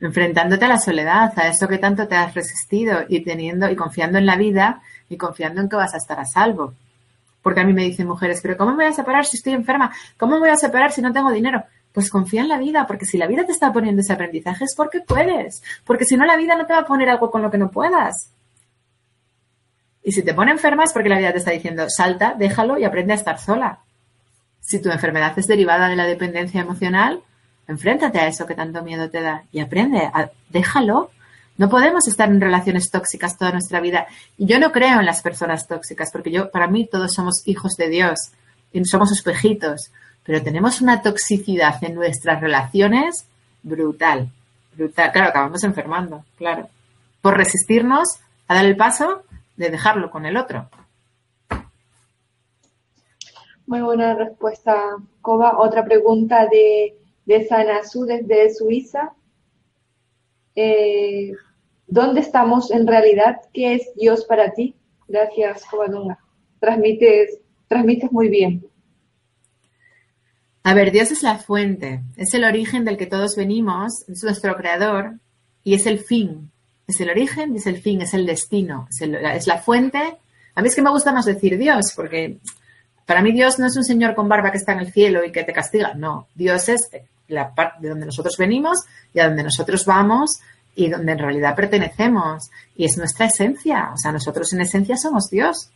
[0.00, 4.18] Enfrentándote a la soledad, a eso que tanto te has resistido y teniendo y confiando
[4.18, 6.74] en la vida y confiando en que vas a estar a salvo.
[7.42, 9.92] Porque a mí me dicen mujeres, pero ¿cómo me voy a separar si estoy enferma?
[10.18, 11.62] ¿Cómo me voy a separar si no tengo dinero?
[11.92, 14.74] Pues confía en la vida, porque si la vida te está poniendo ese aprendizaje es
[14.76, 17.50] porque puedes, porque si no la vida no te va a poner algo con lo
[17.50, 18.30] que no puedas.
[20.02, 22.84] Y si te pone enferma es porque la vida te está diciendo, salta, déjalo y
[22.84, 23.80] aprende a estar sola.
[24.60, 27.22] Si tu enfermedad es derivada de la dependencia emocional,
[27.66, 31.10] enfréntate a eso que tanto miedo te da y aprende, a, déjalo.
[31.56, 34.06] No podemos estar en relaciones tóxicas toda nuestra vida.
[34.38, 37.76] Y yo no creo en las personas tóxicas, porque yo, para mí, todos somos hijos
[37.76, 38.32] de Dios
[38.72, 39.90] y somos espejitos.
[40.30, 43.26] Pero tenemos una toxicidad en nuestras relaciones
[43.64, 44.28] brutal,
[44.76, 45.10] brutal.
[45.10, 46.68] Claro, acabamos enfermando, claro.
[47.20, 48.06] Por resistirnos
[48.46, 49.24] a dar el paso
[49.56, 50.68] de dejarlo con el otro.
[53.66, 54.80] Muy buena respuesta,
[55.20, 55.58] Coba.
[55.58, 59.12] Otra pregunta de, de Sanasu desde Suiza.
[60.54, 61.32] Eh,
[61.88, 63.40] ¿Dónde estamos en realidad?
[63.52, 64.76] ¿Qué es Dios para ti?
[65.08, 66.20] Gracias, Covadonga.
[66.60, 68.70] Transmites, transmites muy bien.
[70.62, 74.56] A ver, Dios es la fuente, es el origen del que todos venimos, es nuestro
[74.56, 75.14] creador
[75.64, 76.50] y es el fin.
[76.86, 80.18] Es el origen es el fin, es el destino, es, la fuente.
[80.56, 82.38] A mí es que me gusta más decir Dios, porque
[83.06, 85.30] para mí Dios no es un señor con barba que está en el cielo y
[85.30, 85.94] que te castiga.
[85.94, 86.90] No, Dios es
[87.28, 88.80] la parte de donde nosotros venimos
[89.14, 90.40] y a donde nosotros vamos
[90.74, 92.50] y donde en realidad pertenecemos.
[92.74, 93.90] Y es nuestra esencia.
[93.94, 95.70] O sea, nosotros en esencia somos Dios.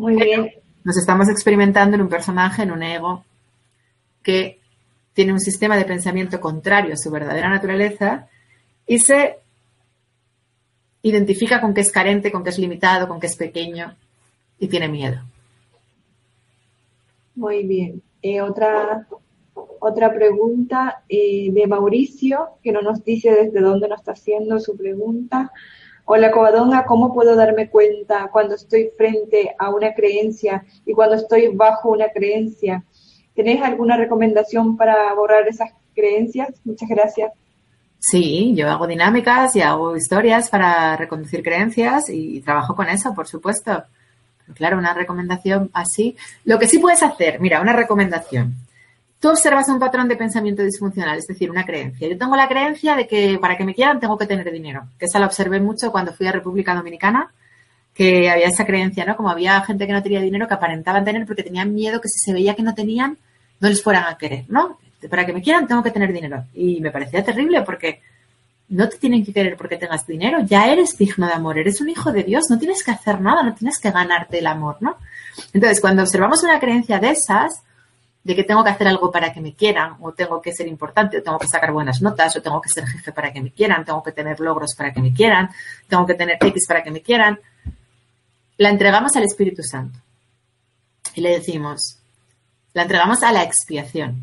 [0.00, 0.50] Muy bien.
[0.82, 3.22] Nos estamos experimentando en un personaje, en un ego,
[4.22, 4.58] que
[5.12, 8.26] tiene un sistema de pensamiento contrario a su verdadera naturaleza
[8.86, 9.36] y se
[11.02, 13.94] identifica con que es carente, con que es limitado, con que es pequeño
[14.58, 15.20] y tiene miedo.
[17.34, 18.00] Muy bien.
[18.22, 19.06] Eh, otra,
[19.80, 24.78] otra pregunta eh, de Mauricio, que no nos dice desde dónde nos está haciendo su
[24.78, 25.52] pregunta.
[26.04, 31.48] Hola Covadonga, ¿cómo puedo darme cuenta cuando estoy frente a una creencia y cuando estoy
[31.48, 32.84] bajo una creencia?
[33.34, 36.60] ¿Tenés alguna recomendación para borrar esas creencias?
[36.64, 37.32] Muchas gracias.
[37.98, 43.28] Sí, yo hago dinámicas y hago historias para reconducir creencias y trabajo con eso, por
[43.28, 43.84] supuesto.
[44.54, 46.16] Claro, una recomendación así.
[46.44, 48.54] Lo que sí puedes hacer, mira, una recomendación.
[49.20, 52.08] Tú observas un patrón de pensamiento disfuncional, es decir, una creencia.
[52.08, 54.88] Yo tengo la creencia de que para que me quieran tengo que tener dinero.
[54.98, 57.30] Que esa la observé mucho cuando fui a República Dominicana,
[57.92, 59.16] que había esa creencia, ¿no?
[59.16, 62.18] Como había gente que no tenía dinero que aparentaban tener porque tenían miedo que si
[62.18, 63.18] se veía que no tenían,
[63.60, 64.78] no les fueran a querer, ¿no?
[65.10, 66.44] Para que me quieran tengo que tener dinero.
[66.54, 68.00] Y me parecía terrible porque
[68.70, 71.90] no te tienen que querer porque tengas dinero, ya eres digno de amor, eres un
[71.90, 74.96] hijo de Dios, no tienes que hacer nada, no tienes que ganarte el amor, ¿no?
[75.52, 77.62] Entonces, cuando observamos una creencia de esas,
[78.22, 81.18] de que tengo que hacer algo para que me quieran, o tengo que ser importante,
[81.18, 83.84] o tengo que sacar buenas notas, o tengo que ser jefe para que me quieran,
[83.84, 85.50] tengo que tener logros para que me quieran,
[85.88, 87.40] tengo que tener X para que me quieran,
[88.58, 89.98] la entregamos al Espíritu Santo.
[91.14, 91.98] Y le decimos,
[92.74, 94.22] la entregamos a la expiación.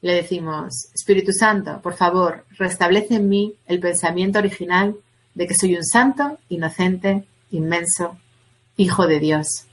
[0.00, 4.96] Le decimos, Espíritu Santo, por favor, restablece en mí el pensamiento original
[5.34, 8.16] de que soy un santo, inocente, inmenso,
[8.76, 9.66] hijo de Dios,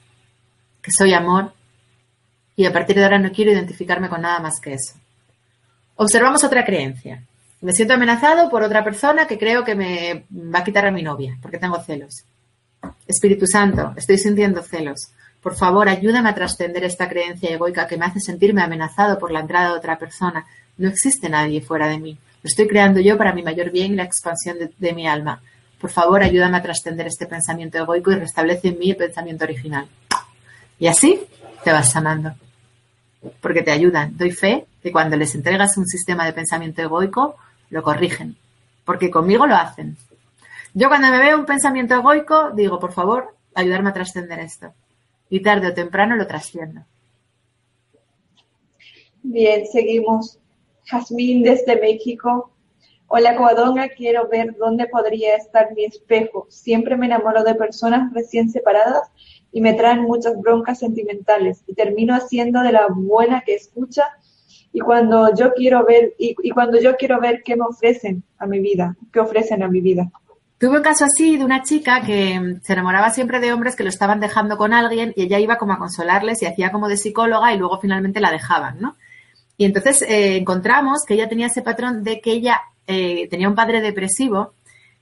[0.82, 1.54] que soy amor
[2.56, 4.94] y a partir de ahora no quiero identificarme con nada más que eso.
[5.96, 7.24] Observamos otra creencia.
[7.62, 11.02] Me siento amenazado por otra persona que creo que me va a quitar a mi
[11.02, 12.24] novia porque tengo celos.
[13.08, 15.10] Espíritu Santo, estoy sintiendo celos.
[15.42, 19.42] Por favor, ayúdame a trascender esta creencia egoica que me hace sentirme amenazado por la
[19.42, 20.46] entrada de otra persona.
[20.78, 22.18] No existe nadie fuera de mí.
[22.44, 25.42] Lo estoy creando yo para mi mayor bien y la expansión de, mi alma.
[25.80, 29.88] Por favor, ayúdame a trascender este pensamiento egoico y restablece en mí el pensamiento original.
[30.80, 31.22] Y así
[31.64, 32.34] te vas sanando
[33.42, 34.18] porque te ayudan.
[34.18, 37.36] Doy fe que cuando les entregas un sistema de pensamiento egoico,
[37.70, 38.36] lo corrigen,
[38.86, 39.98] porque conmigo lo hacen.
[40.74, 44.74] Yo cuando me veo un pensamiento egoico, digo, por favor, ayudarme a trascender esto.
[45.28, 46.82] y tarde o temprano lo trasciendo.
[49.24, 50.38] Bien, seguimos.
[50.86, 52.52] Jazmín desde México.
[53.08, 56.46] Hola, Coadonga, quiero ver dónde podría estar mi espejo.
[56.50, 59.10] Siempre me enamoro de personas recién separadas
[59.56, 64.04] y me traen muchas broncas sentimentales y termino haciendo de la buena que escucha
[64.74, 68.60] y cuando yo quiero ver y, cuando yo quiero ver qué me ofrecen a mi
[68.60, 70.12] vida, qué ofrecen a mi vida.
[70.58, 73.90] Tuve un caso así de una chica que se enamoraba siempre de hombres que lo
[73.90, 77.54] estaban dejando con alguien y ella iba como a consolarles y hacía como de psicóloga
[77.54, 78.98] y luego finalmente la dejaban, ¿no?
[79.56, 83.56] Y entonces eh, encontramos que ella tenía ese patrón de que ella eh, tenía un
[83.56, 84.54] padre depresivo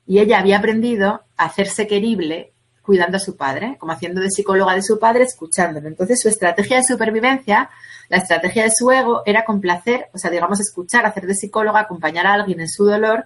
[0.05, 2.52] y ella había aprendido a hacerse querible
[2.83, 5.87] cuidando a su padre, como haciendo de psicóloga de su padre, escuchándolo.
[5.87, 7.69] Entonces, su estrategia de supervivencia,
[8.09, 12.27] la estrategia de su ego era complacer, o sea, digamos, escuchar, hacer de psicóloga, acompañar
[12.27, 13.25] a alguien en su dolor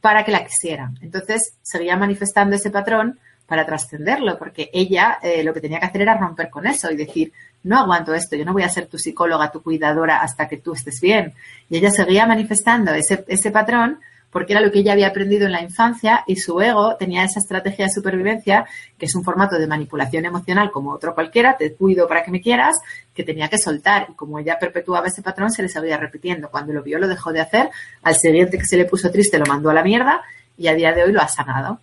[0.00, 0.98] para que la quisieran.
[1.00, 6.02] Entonces, seguía manifestando ese patrón para trascenderlo, porque ella eh, lo que tenía que hacer
[6.02, 7.32] era romper con eso y decir,
[7.62, 10.74] no aguanto esto, yo no voy a ser tu psicóloga, tu cuidadora hasta que tú
[10.74, 11.32] estés bien.
[11.70, 14.00] Y ella seguía manifestando ese, ese patrón
[14.30, 17.40] porque era lo que ella había aprendido en la infancia y su ego tenía esa
[17.40, 18.66] estrategia de supervivencia,
[18.98, 22.40] que es un formato de manipulación emocional como otro cualquiera, te cuido para que me
[22.40, 22.76] quieras,
[23.14, 24.06] que tenía que soltar.
[24.10, 26.50] Y como ella perpetuaba ese patrón, se le seguía repitiendo.
[26.50, 27.70] Cuando lo vio, lo dejó de hacer.
[28.02, 30.22] Al siguiente que se le puso triste, lo mandó a la mierda
[30.58, 31.80] y a día de hoy lo ha sanado.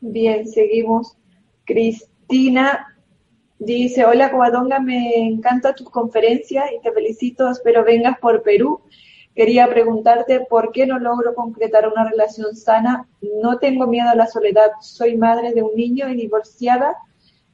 [0.00, 1.16] Bien, seguimos.
[1.64, 2.96] Cristina
[3.58, 8.80] dice, hola Covadonga, me encanta tu conferencia y te felicito, espero vengas por Perú
[9.38, 13.06] Quería preguntarte por qué no logro concretar una relación sana.
[13.40, 14.72] No tengo miedo a la soledad.
[14.80, 16.96] Soy madre de un niño y divorciada.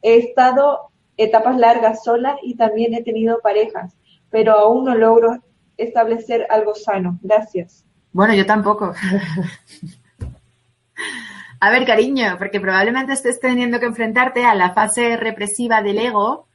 [0.01, 3.95] He estado etapas largas sola y también he tenido parejas,
[4.31, 5.43] pero aún no logro
[5.77, 7.19] establecer algo sano.
[7.21, 7.85] Gracias.
[8.13, 8.95] Bueno, yo tampoco.
[11.61, 16.47] a ver, cariño, porque probablemente estés teniendo que enfrentarte a la fase represiva del ego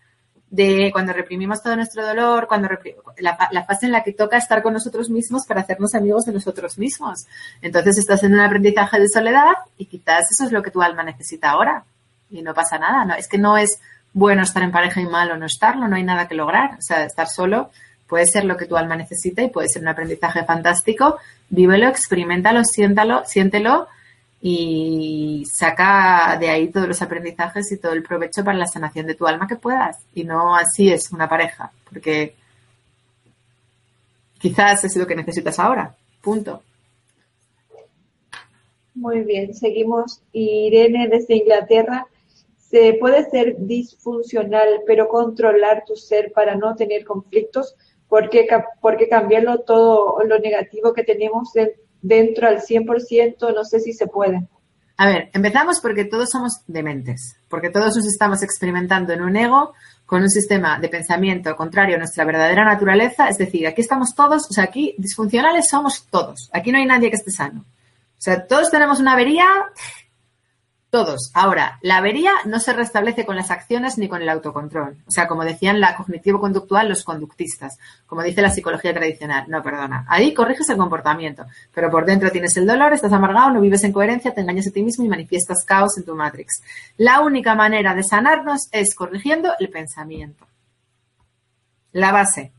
[0.49, 2.69] de cuando reprimimos todo nuestro dolor, cuando
[3.19, 6.77] la, fase en la que toca estar con nosotros mismos para hacernos amigos de nosotros
[6.77, 7.27] mismos.
[7.61, 11.03] Entonces estás en un aprendizaje de soledad y quizás eso es lo que tu alma
[11.03, 11.83] necesita ahora
[12.31, 13.05] y no pasa nada.
[13.05, 13.79] No, es que no es
[14.13, 16.75] bueno estar en pareja y malo no estarlo, no hay nada que lograr.
[16.79, 17.69] O sea, estar solo
[18.07, 21.19] puede ser lo que tu alma necesita y puede ser un aprendizaje fantástico.
[21.49, 23.87] Vívelo, experimentalo, siéntalo, siéntelo
[24.41, 29.15] y saca de ahí todos los aprendizajes y todo el provecho para la sanación de
[29.15, 29.97] tu alma que puedas.
[30.13, 32.35] Y no así es una pareja, porque
[34.39, 35.93] quizás es lo que necesitas ahora.
[36.21, 36.63] Punto.
[38.95, 40.21] Muy bien, seguimos.
[40.31, 42.07] Irene desde Inglaterra.
[42.57, 47.75] Se puede ser disfuncional, pero controlar tu ser para no tener conflictos,
[48.07, 48.47] porque,
[48.79, 54.47] porque cambiarlo todo lo negativo que tenemos dentro al 100%, no sé si se puede.
[54.97, 59.73] A ver, empezamos porque todos somos dementes, porque todos nos estamos experimentando en un ego
[60.05, 64.49] con un sistema de pensamiento contrario a nuestra verdadera naturaleza, es decir, aquí estamos todos,
[64.49, 67.61] o sea, aquí disfuncionales somos todos, aquí no hay nadie que esté sano.
[67.61, 69.45] O sea, todos tenemos una avería
[70.89, 71.31] todos.
[71.33, 74.97] Ahora, la avería no se restablece con las acciones ni con el autocontrol.
[75.07, 77.77] O sea, como decían la cognitivo-conductual los conductistas,
[78.07, 79.45] como dice la psicología tradicional.
[79.47, 80.05] No, perdona.
[80.07, 83.93] Ahí corriges el comportamiento, pero por dentro tienes el dolor, estás amargado, no vives en
[83.93, 86.63] coherencia, te engañas a ti mismo y manifiestas caos en tu matrix.
[86.97, 90.47] La única manera de sanarnos es corrigiendo el pensamiento.
[91.91, 92.51] La base.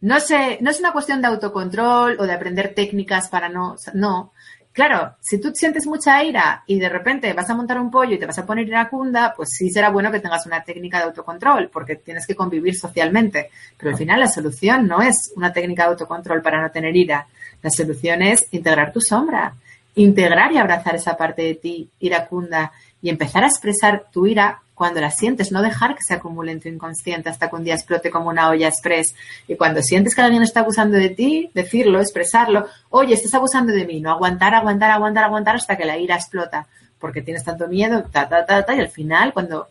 [0.00, 4.32] No, sé, no es una cuestión de autocontrol o de aprender técnicas para no, no,
[4.76, 8.18] Claro, si tú sientes mucha ira y de repente vas a montar un pollo y
[8.18, 11.70] te vas a poner iracunda, pues sí será bueno que tengas una técnica de autocontrol,
[11.72, 13.48] porque tienes que convivir socialmente.
[13.78, 17.26] Pero al final la solución no es una técnica de autocontrol para no tener ira.
[17.62, 19.54] La solución es integrar tu sombra,
[19.94, 22.70] integrar y abrazar esa parte de ti iracunda
[23.00, 26.60] y empezar a expresar tu ira cuando la sientes, no dejar que se acumule en
[26.60, 29.14] tu inconsciente hasta que un día explote como una olla express.
[29.48, 33.86] Y cuando sientes que alguien está abusando de ti, decirlo, expresarlo, oye, estás abusando de
[33.86, 36.66] mí, no aguantar, aguantar, aguantar, aguantar hasta que la ira explota,
[36.98, 39.66] porque tienes tanto miedo, ta, ta, ta, ta, y al final, cuando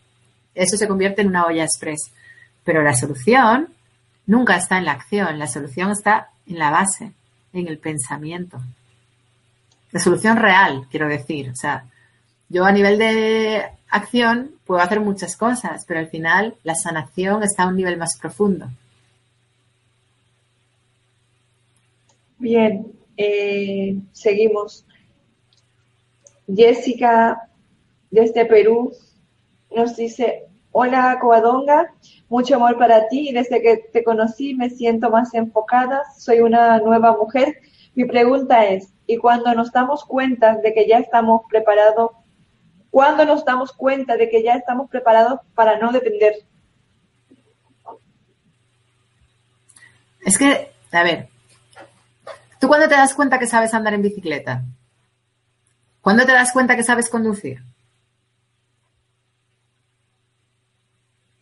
[0.55, 2.11] eso se convierte en una olla express.
[2.63, 3.69] Pero la solución
[4.25, 7.11] nunca está en la acción, la solución está en la base,
[7.53, 8.59] en el pensamiento.
[9.91, 11.51] La solución real, quiero decir.
[11.51, 11.85] O sea,
[12.49, 17.63] yo a nivel de acción puedo hacer muchas cosas, pero al final la sanación está
[17.63, 18.67] a un nivel más profundo.
[22.37, 24.85] Bien, eh, seguimos.
[26.53, 27.49] Jessica
[28.11, 28.91] desde Perú
[29.75, 31.93] nos dice, hola Coadonga,
[32.29, 37.17] mucho amor para ti desde que te conocí me siento más enfocada, soy una nueva
[37.17, 37.57] mujer.
[37.95, 42.11] Mi pregunta es, ¿y cuando nos damos cuenta de que ya estamos preparados
[42.95, 46.33] ¿Cuándo nos damos cuenta de que ya estamos preparados para no depender?
[50.21, 51.27] Es que, a ver,
[52.57, 54.63] ¿tú cuándo te das cuenta que sabes andar en bicicleta?
[55.99, 57.61] ¿Cuándo te das cuenta que sabes conducir?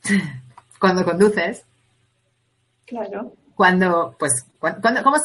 [0.80, 1.64] Cuando conduces.
[2.88, 3.36] Claro.
[3.54, 5.18] Cuando, pues, cuando, ¿cómo,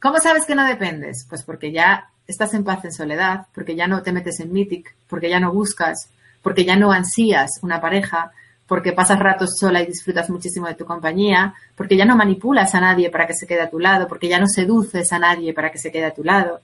[0.00, 1.26] ¿cómo sabes que no dependes?
[1.28, 4.94] Pues porque ya estás en paz en soledad, porque ya no te metes en mític,
[5.08, 6.08] porque ya no buscas,
[6.42, 8.32] porque ya no ansías una pareja,
[8.66, 12.80] porque pasas ratos sola y disfrutas muchísimo de tu compañía, porque ya no manipulas a
[12.80, 15.70] nadie para que se quede a tu lado, porque ya no seduces a nadie para
[15.70, 16.60] que se quede a tu lado,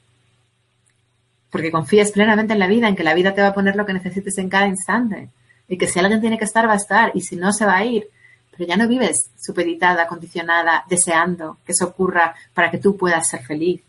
[1.50, 3.86] porque confías plenamente en la vida, en que la vida te va a poner lo
[3.86, 5.28] que necesites en cada instante,
[5.68, 7.76] y que si alguien tiene que estar, va a estar, y si no, se va
[7.76, 8.08] a ir.
[8.50, 13.42] Pero ya no vives supeditada, condicionada, deseando que eso ocurra para que tú puedas ser
[13.42, 13.82] feliz.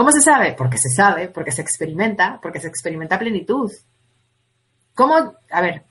[0.00, 0.54] ¿Cómo se sabe?
[0.56, 3.70] Porque se sabe, porque se experimenta, porque se experimenta plenitud.
[4.94, 5.34] ¿Cómo?
[5.50, 5.82] A ver,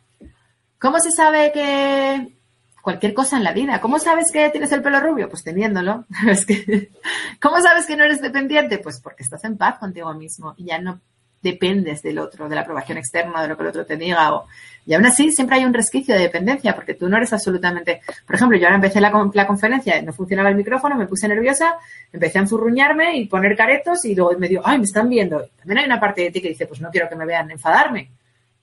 [0.79, 2.35] ¿cómo se sabe que
[2.81, 3.79] cualquier cosa en la vida?
[3.79, 5.29] ¿Cómo sabes que tienes el pelo rubio?
[5.29, 6.07] Pues teniéndolo.
[7.39, 8.79] ¿Cómo sabes que no eres dependiente?
[8.79, 11.01] Pues porque estás en paz contigo mismo y ya no
[11.41, 14.33] dependes del otro, de la aprobación externa, de lo que el otro te diga.
[14.33, 14.47] O,
[14.85, 18.01] y aún así siempre hay un resquicio de dependencia porque tú no eres absolutamente...
[18.25, 21.75] Por ejemplo, yo ahora empecé la, la conferencia, no funcionaba el micrófono, me puse nerviosa,
[22.11, 25.45] empecé a enfurruñarme y poner caretos y luego me digo, ay, me están viendo.
[25.59, 28.09] También hay una parte de ti que dice, pues no quiero que me vean enfadarme,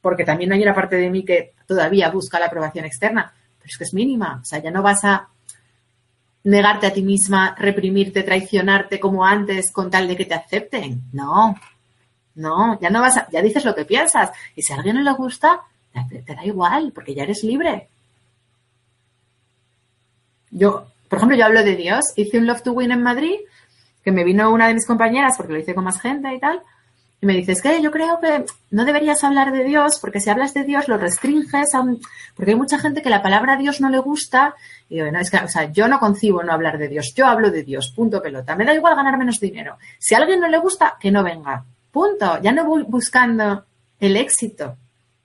[0.01, 3.79] porque también hay una parte de mí que todavía busca la aprobación externa, pero es
[3.79, 4.41] que es mínima.
[4.43, 5.29] O sea, ya no vas a
[6.47, 11.03] negarte a ti misma, reprimirte, traicionarte como antes con tal de que te acepten.
[11.13, 11.57] No,
[12.37, 14.31] no, ya no vas a, ya dices lo que piensas.
[14.55, 15.63] Y si a alguien no le gusta,
[16.09, 17.89] te, da igual, porque ya eres libre.
[20.51, 22.13] Yo, por ejemplo, yo hablo de Dios.
[22.17, 23.37] Hice un Love to Win en Madrid,
[24.05, 26.63] que me vino una de mis compañeras, porque lo hice con más gente y tal.
[27.23, 30.53] Y me dices que yo creo que no deberías hablar de Dios, porque si hablas
[30.53, 31.83] de Dios lo restringes, a
[32.35, 34.55] porque hay mucha gente que la palabra Dios no le gusta.
[34.91, 37.27] Y yo, no, es que, o sea, yo no concibo no hablar de Dios, yo
[37.27, 38.55] hablo de Dios, punto pelota.
[38.55, 39.79] Me da igual ganar menos dinero.
[39.99, 41.65] Si a alguien no le gusta, que no venga.
[41.97, 42.39] Punto.
[42.43, 43.65] Ya no voy buscando
[43.99, 44.77] el éxito.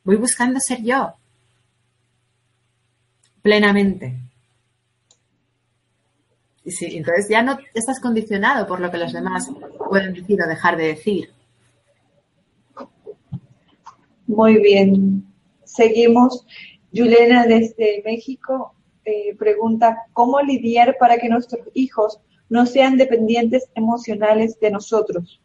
[0.05, 1.15] Voy buscando ser yo.
[3.41, 4.17] Plenamente.
[6.63, 9.51] Y sí, entonces ya no estás condicionado por lo que los demás
[9.89, 11.29] pueden decir o dejar de decir.
[14.27, 15.25] Muy bien.
[15.65, 16.47] Seguimos.
[16.95, 24.57] Juliana desde México eh, pregunta, ¿cómo lidiar para que nuestros hijos no sean dependientes emocionales
[24.61, 25.41] de nosotros?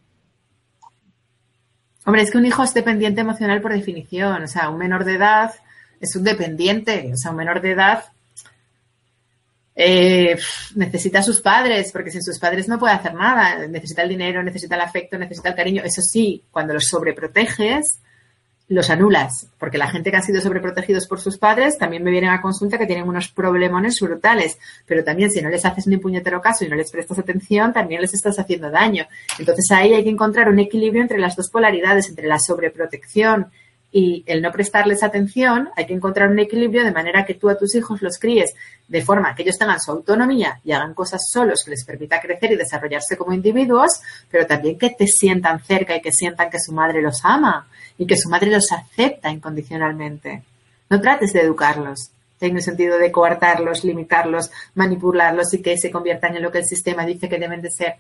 [2.07, 4.45] Hombre, es que un hijo es dependiente emocional por definición.
[4.45, 5.53] O sea, un menor de edad
[6.01, 7.11] es un dependiente.
[7.13, 8.05] O sea, un menor de edad
[9.75, 10.39] eh,
[10.77, 13.67] necesita a sus padres, porque sin sus padres no puede hacer nada.
[13.67, 15.83] Necesita el dinero, necesita el afecto, necesita el cariño.
[15.85, 17.99] Eso sí, cuando los sobreproteges,
[18.69, 22.31] los anulas, porque la gente que ha sido sobreprotegidos por sus padres también me vienen
[22.31, 26.41] a consulta que tienen unos problemones brutales, pero también si no les haces ni puñetero
[26.41, 29.07] caso y no les prestas atención, también les estás haciendo daño.
[29.39, 33.53] Entonces ahí hay que encontrar un equilibrio entre las dos polaridades, entre la sobreprotección
[33.93, 37.57] y el no prestarles atención, hay que encontrar un equilibrio de manera que tú a
[37.57, 38.55] tus hijos los críes
[38.89, 42.53] de forma que ellos tengan su autonomía y hagan cosas solos que les permita crecer
[42.53, 46.73] y desarrollarse como individuos, pero también que te sientan cerca y que sientan que su
[46.73, 47.67] madre los ama
[47.97, 50.43] y que su madre los acepta incondicionalmente.
[50.91, 52.11] No trates de educarlos
[52.41, 56.67] en el sentido de coartarlos, limitarlos, manipularlos y que se conviertan en lo que el
[56.67, 57.95] sistema dice que deben de ser.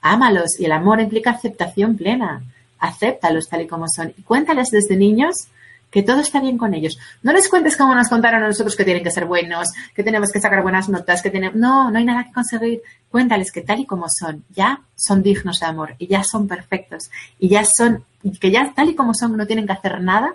[0.00, 2.42] Ámalos y el amor implica aceptación plena
[2.82, 5.48] acéptalos tal y como son y cuéntales desde niños
[5.92, 6.98] que todo está bien con ellos.
[7.22, 10.32] No les cuentes como nos contaron a nosotros que tienen que ser buenos, que tenemos
[10.32, 11.54] que sacar buenas notas, que tenemos...
[11.54, 12.80] No, no hay nada que conseguir.
[13.10, 17.10] Cuéntales que tal y como son, ya son dignos de amor y ya son perfectos
[17.38, 18.04] y ya son,
[18.40, 20.34] que ya tal y como son no tienen que hacer nada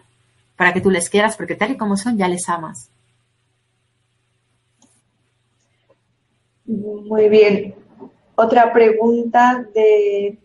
[0.56, 2.90] para que tú les quieras, porque tal y como son ya les amas.
[6.66, 7.74] Muy bien.
[8.36, 10.38] Otra pregunta de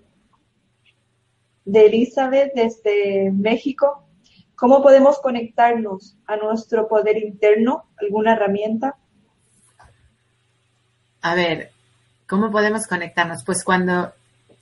[1.65, 4.05] de Elizabeth desde México.
[4.55, 7.85] ¿Cómo podemos conectarnos a nuestro poder interno?
[7.97, 8.97] ¿Alguna herramienta?
[11.23, 11.71] A ver,
[12.29, 13.45] ¿cómo podemos conectarnos?
[13.45, 14.13] Pues cuando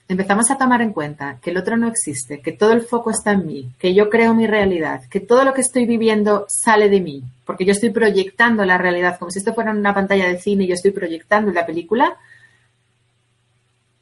[0.07, 3.31] empezamos a tomar en cuenta que el otro no existe, que todo el foco está
[3.31, 6.99] en mí, que yo creo mi realidad, que todo lo que estoy viviendo sale de
[6.99, 10.65] mí, porque yo estoy proyectando la realidad como si esto fuera una pantalla de cine
[10.65, 12.17] y yo estoy proyectando la película,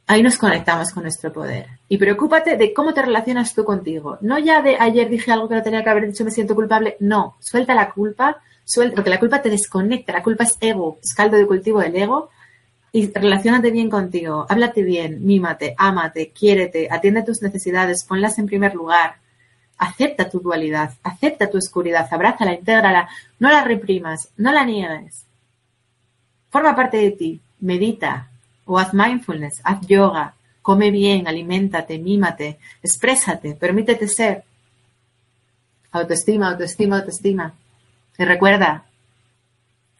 [0.09, 1.67] ahí nos conectamos con nuestro poder.
[1.87, 4.17] Y preocúpate de cómo te relacionas tú contigo.
[4.21, 6.97] No ya de ayer dije algo que no tenía que haber dicho, me siento culpable.
[6.99, 10.11] No, suelta la culpa, suelta, porque la culpa te desconecta.
[10.11, 12.31] La culpa es ego, es caldo de cultivo del ego.
[12.91, 18.73] Y relacionate bien contigo, háblate bien, mímate, ámate, quiérete, atiende tus necesidades, ponlas en primer
[18.73, 19.17] lugar.
[19.77, 23.07] Acepta tu dualidad, acepta tu oscuridad, abrázala, intégrala,
[23.37, 25.27] no la reprimas, no la niegues.
[26.49, 28.28] Forma parte de ti, medita
[28.69, 34.43] o haz mindfulness, haz yoga, come bien, aliméntate, mímate, exprésate, permítete ser.
[35.91, 37.55] Autoestima, autoestima, autoestima.
[38.19, 38.85] Y recuerda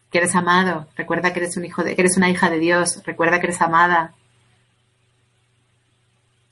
[0.08, 3.02] que eres amado, recuerda que eres un hijo de, que eres una hija de Dios,
[3.04, 4.14] recuerda que eres amada.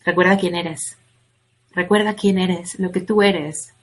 [0.05, 0.97] Recuerda quién eres.
[1.71, 3.75] Recuerda quién eres, lo que tú eres.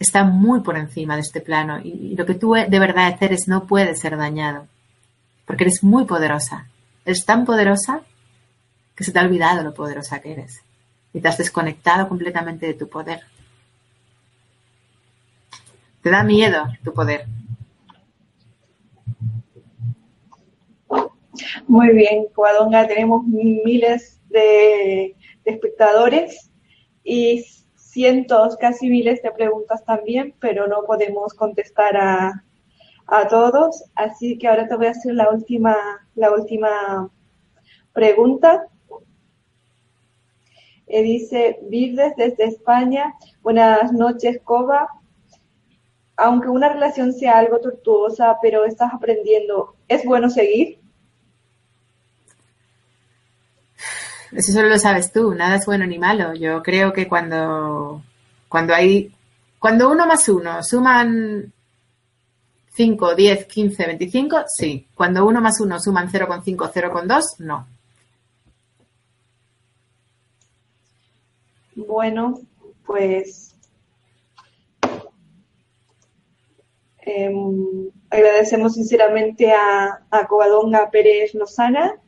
[0.00, 3.66] Está muy por encima de este plano y lo que tú de verdad eres no
[3.66, 4.66] puede ser dañado.
[5.46, 6.66] Porque eres muy poderosa.
[7.08, 8.02] Eres tan poderosa
[8.94, 10.62] que se te ha olvidado lo poderosa que eres.
[11.14, 13.20] Y te has desconectado completamente de tu poder.
[16.02, 17.24] Te da miedo tu poder.
[21.66, 26.50] Muy bien, Coadonga, tenemos miles de, espectadores
[27.04, 27.42] y
[27.74, 32.44] cientos, casi miles de preguntas también, pero no podemos contestar a,
[33.08, 33.84] a todos.
[33.96, 35.76] Así que ahora te voy a hacer la última,
[36.14, 37.10] la última
[37.92, 38.68] pregunta.
[40.86, 43.14] Eh, dice Virdes desde España.
[43.42, 44.88] Buenas noches, Coba
[46.18, 50.80] aunque una relación sea algo tortuosa, pero estás aprendiendo, ¿es bueno seguir?
[54.32, 56.34] Eso solo lo sabes tú, nada es bueno ni malo.
[56.34, 58.02] Yo creo que cuando,
[58.48, 59.14] cuando hay,
[59.60, 61.52] cuando uno más uno suman
[62.78, 64.86] 5, 10, 15, 25, sí.
[64.94, 67.66] Cuando uno más uno suman 0,5, 0,2, no.
[71.74, 72.40] Bueno,
[72.86, 73.48] pues
[77.10, 81.98] Em, agradecemos sinceramente a, a Covadonga Pérez Lozana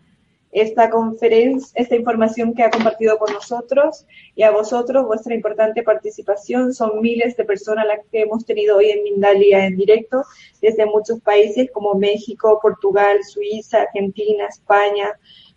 [0.53, 6.75] esta conferencia, esta información que ha compartido con nosotros y a vosotros vuestra importante participación.
[6.75, 10.25] Son miles de personas las que hemos tenido hoy en Mindalia en directo
[10.61, 15.13] desde muchos países como México, Portugal, Suiza, Argentina, España,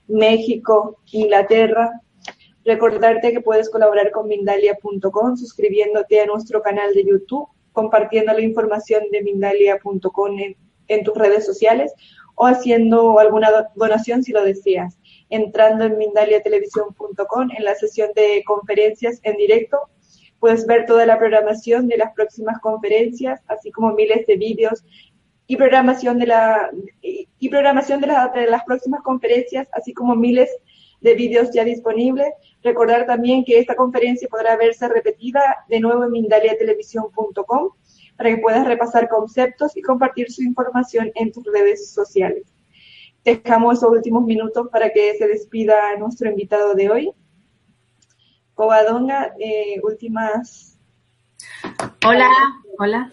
[0.08, 1.92] México, Inglaterra.
[2.66, 9.04] Recordarte que puedes colaborar con Mindalia.com suscribiéndote a nuestro canal de YouTube compartiendo la información
[9.12, 10.40] de Mindalia.com
[10.88, 11.92] en, tus redes sociales
[12.36, 14.98] o haciendo alguna donación si lo deseas.
[15.30, 19.78] Entrando en mindaliatelevisión.com en la sesión de conferencias en directo,
[20.40, 24.84] puedes ver toda la programación de las próximas conferencias, así como miles de vídeos
[25.48, 26.70] y programación de la
[27.02, 30.50] y programación de, de las próximas conferencias, así como miles
[31.02, 32.30] de vídeos ya disponibles.
[32.64, 37.70] Recordar también que esta conferencia podrá verse repetida de nuevo en mindaliatelevisión.com
[38.18, 42.44] para que puedas repasar conceptos y compartir su información en tus redes sociales.
[43.24, 47.12] Dejamos esos últimos minutos para que se despida nuestro invitado de hoy.
[48.54, 50.78] Covadonga, eh, últimas.
[52.06, 52.30] Hola,
[52.78, 53.12] hola.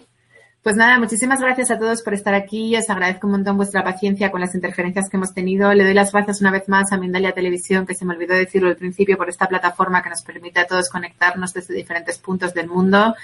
[0.63, 2.77] Pues nada, muchísimas gracias a todos por estar aquí.
[2.77, 5.73] Os agradezco un montón vuestra paciencia con las interferencias que hemos tenido.
[5.73, 8.69] Le doy las gracias una vez más a Mindalia Televisión, que se me olvidó decirlo
[8.69, 12.69] al principio, por esta plataforma que nos permite a todos conectarnos desde diferentes puntos del
[12.69, 13.15] mundo.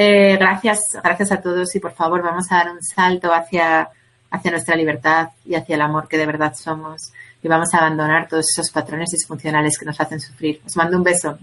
[0.00, 3.88] Eh, gracias, gracias a todos y por favor vamos a dar un salto hacia,
[4.30, 8.28] hacia nuestra libertad y hacia el amor que de verdad somos y vamos a abandonar
[8.28, 10.62] todos esos patrones disfuncionales que nos hacen sufrir.
[10.64, 11.36] Os mando un beso.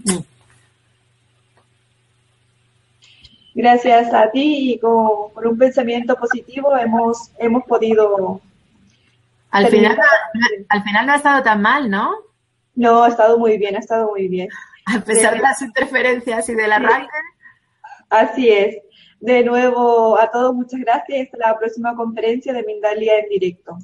[3.54, 8.40] gracias a ti y con, un pensamiento positivo hemos, hemos podido...
[9.50, 9.98] Al final,
[10.70, 12.10] al final no ha estado tan mal, ¿no?
[12.74, 14.48] No, ha estado muy bien, ha estado muy bien.
[14.86, 17.10] A pesar de las interferencias y del arranque.
[18.08, 18.76] Así es.
[19.20, 21.26] De nuevo, a todos muchas gracias.
[21.26, 23.78] Hasta la próxima conferencia de Mindalia en directo.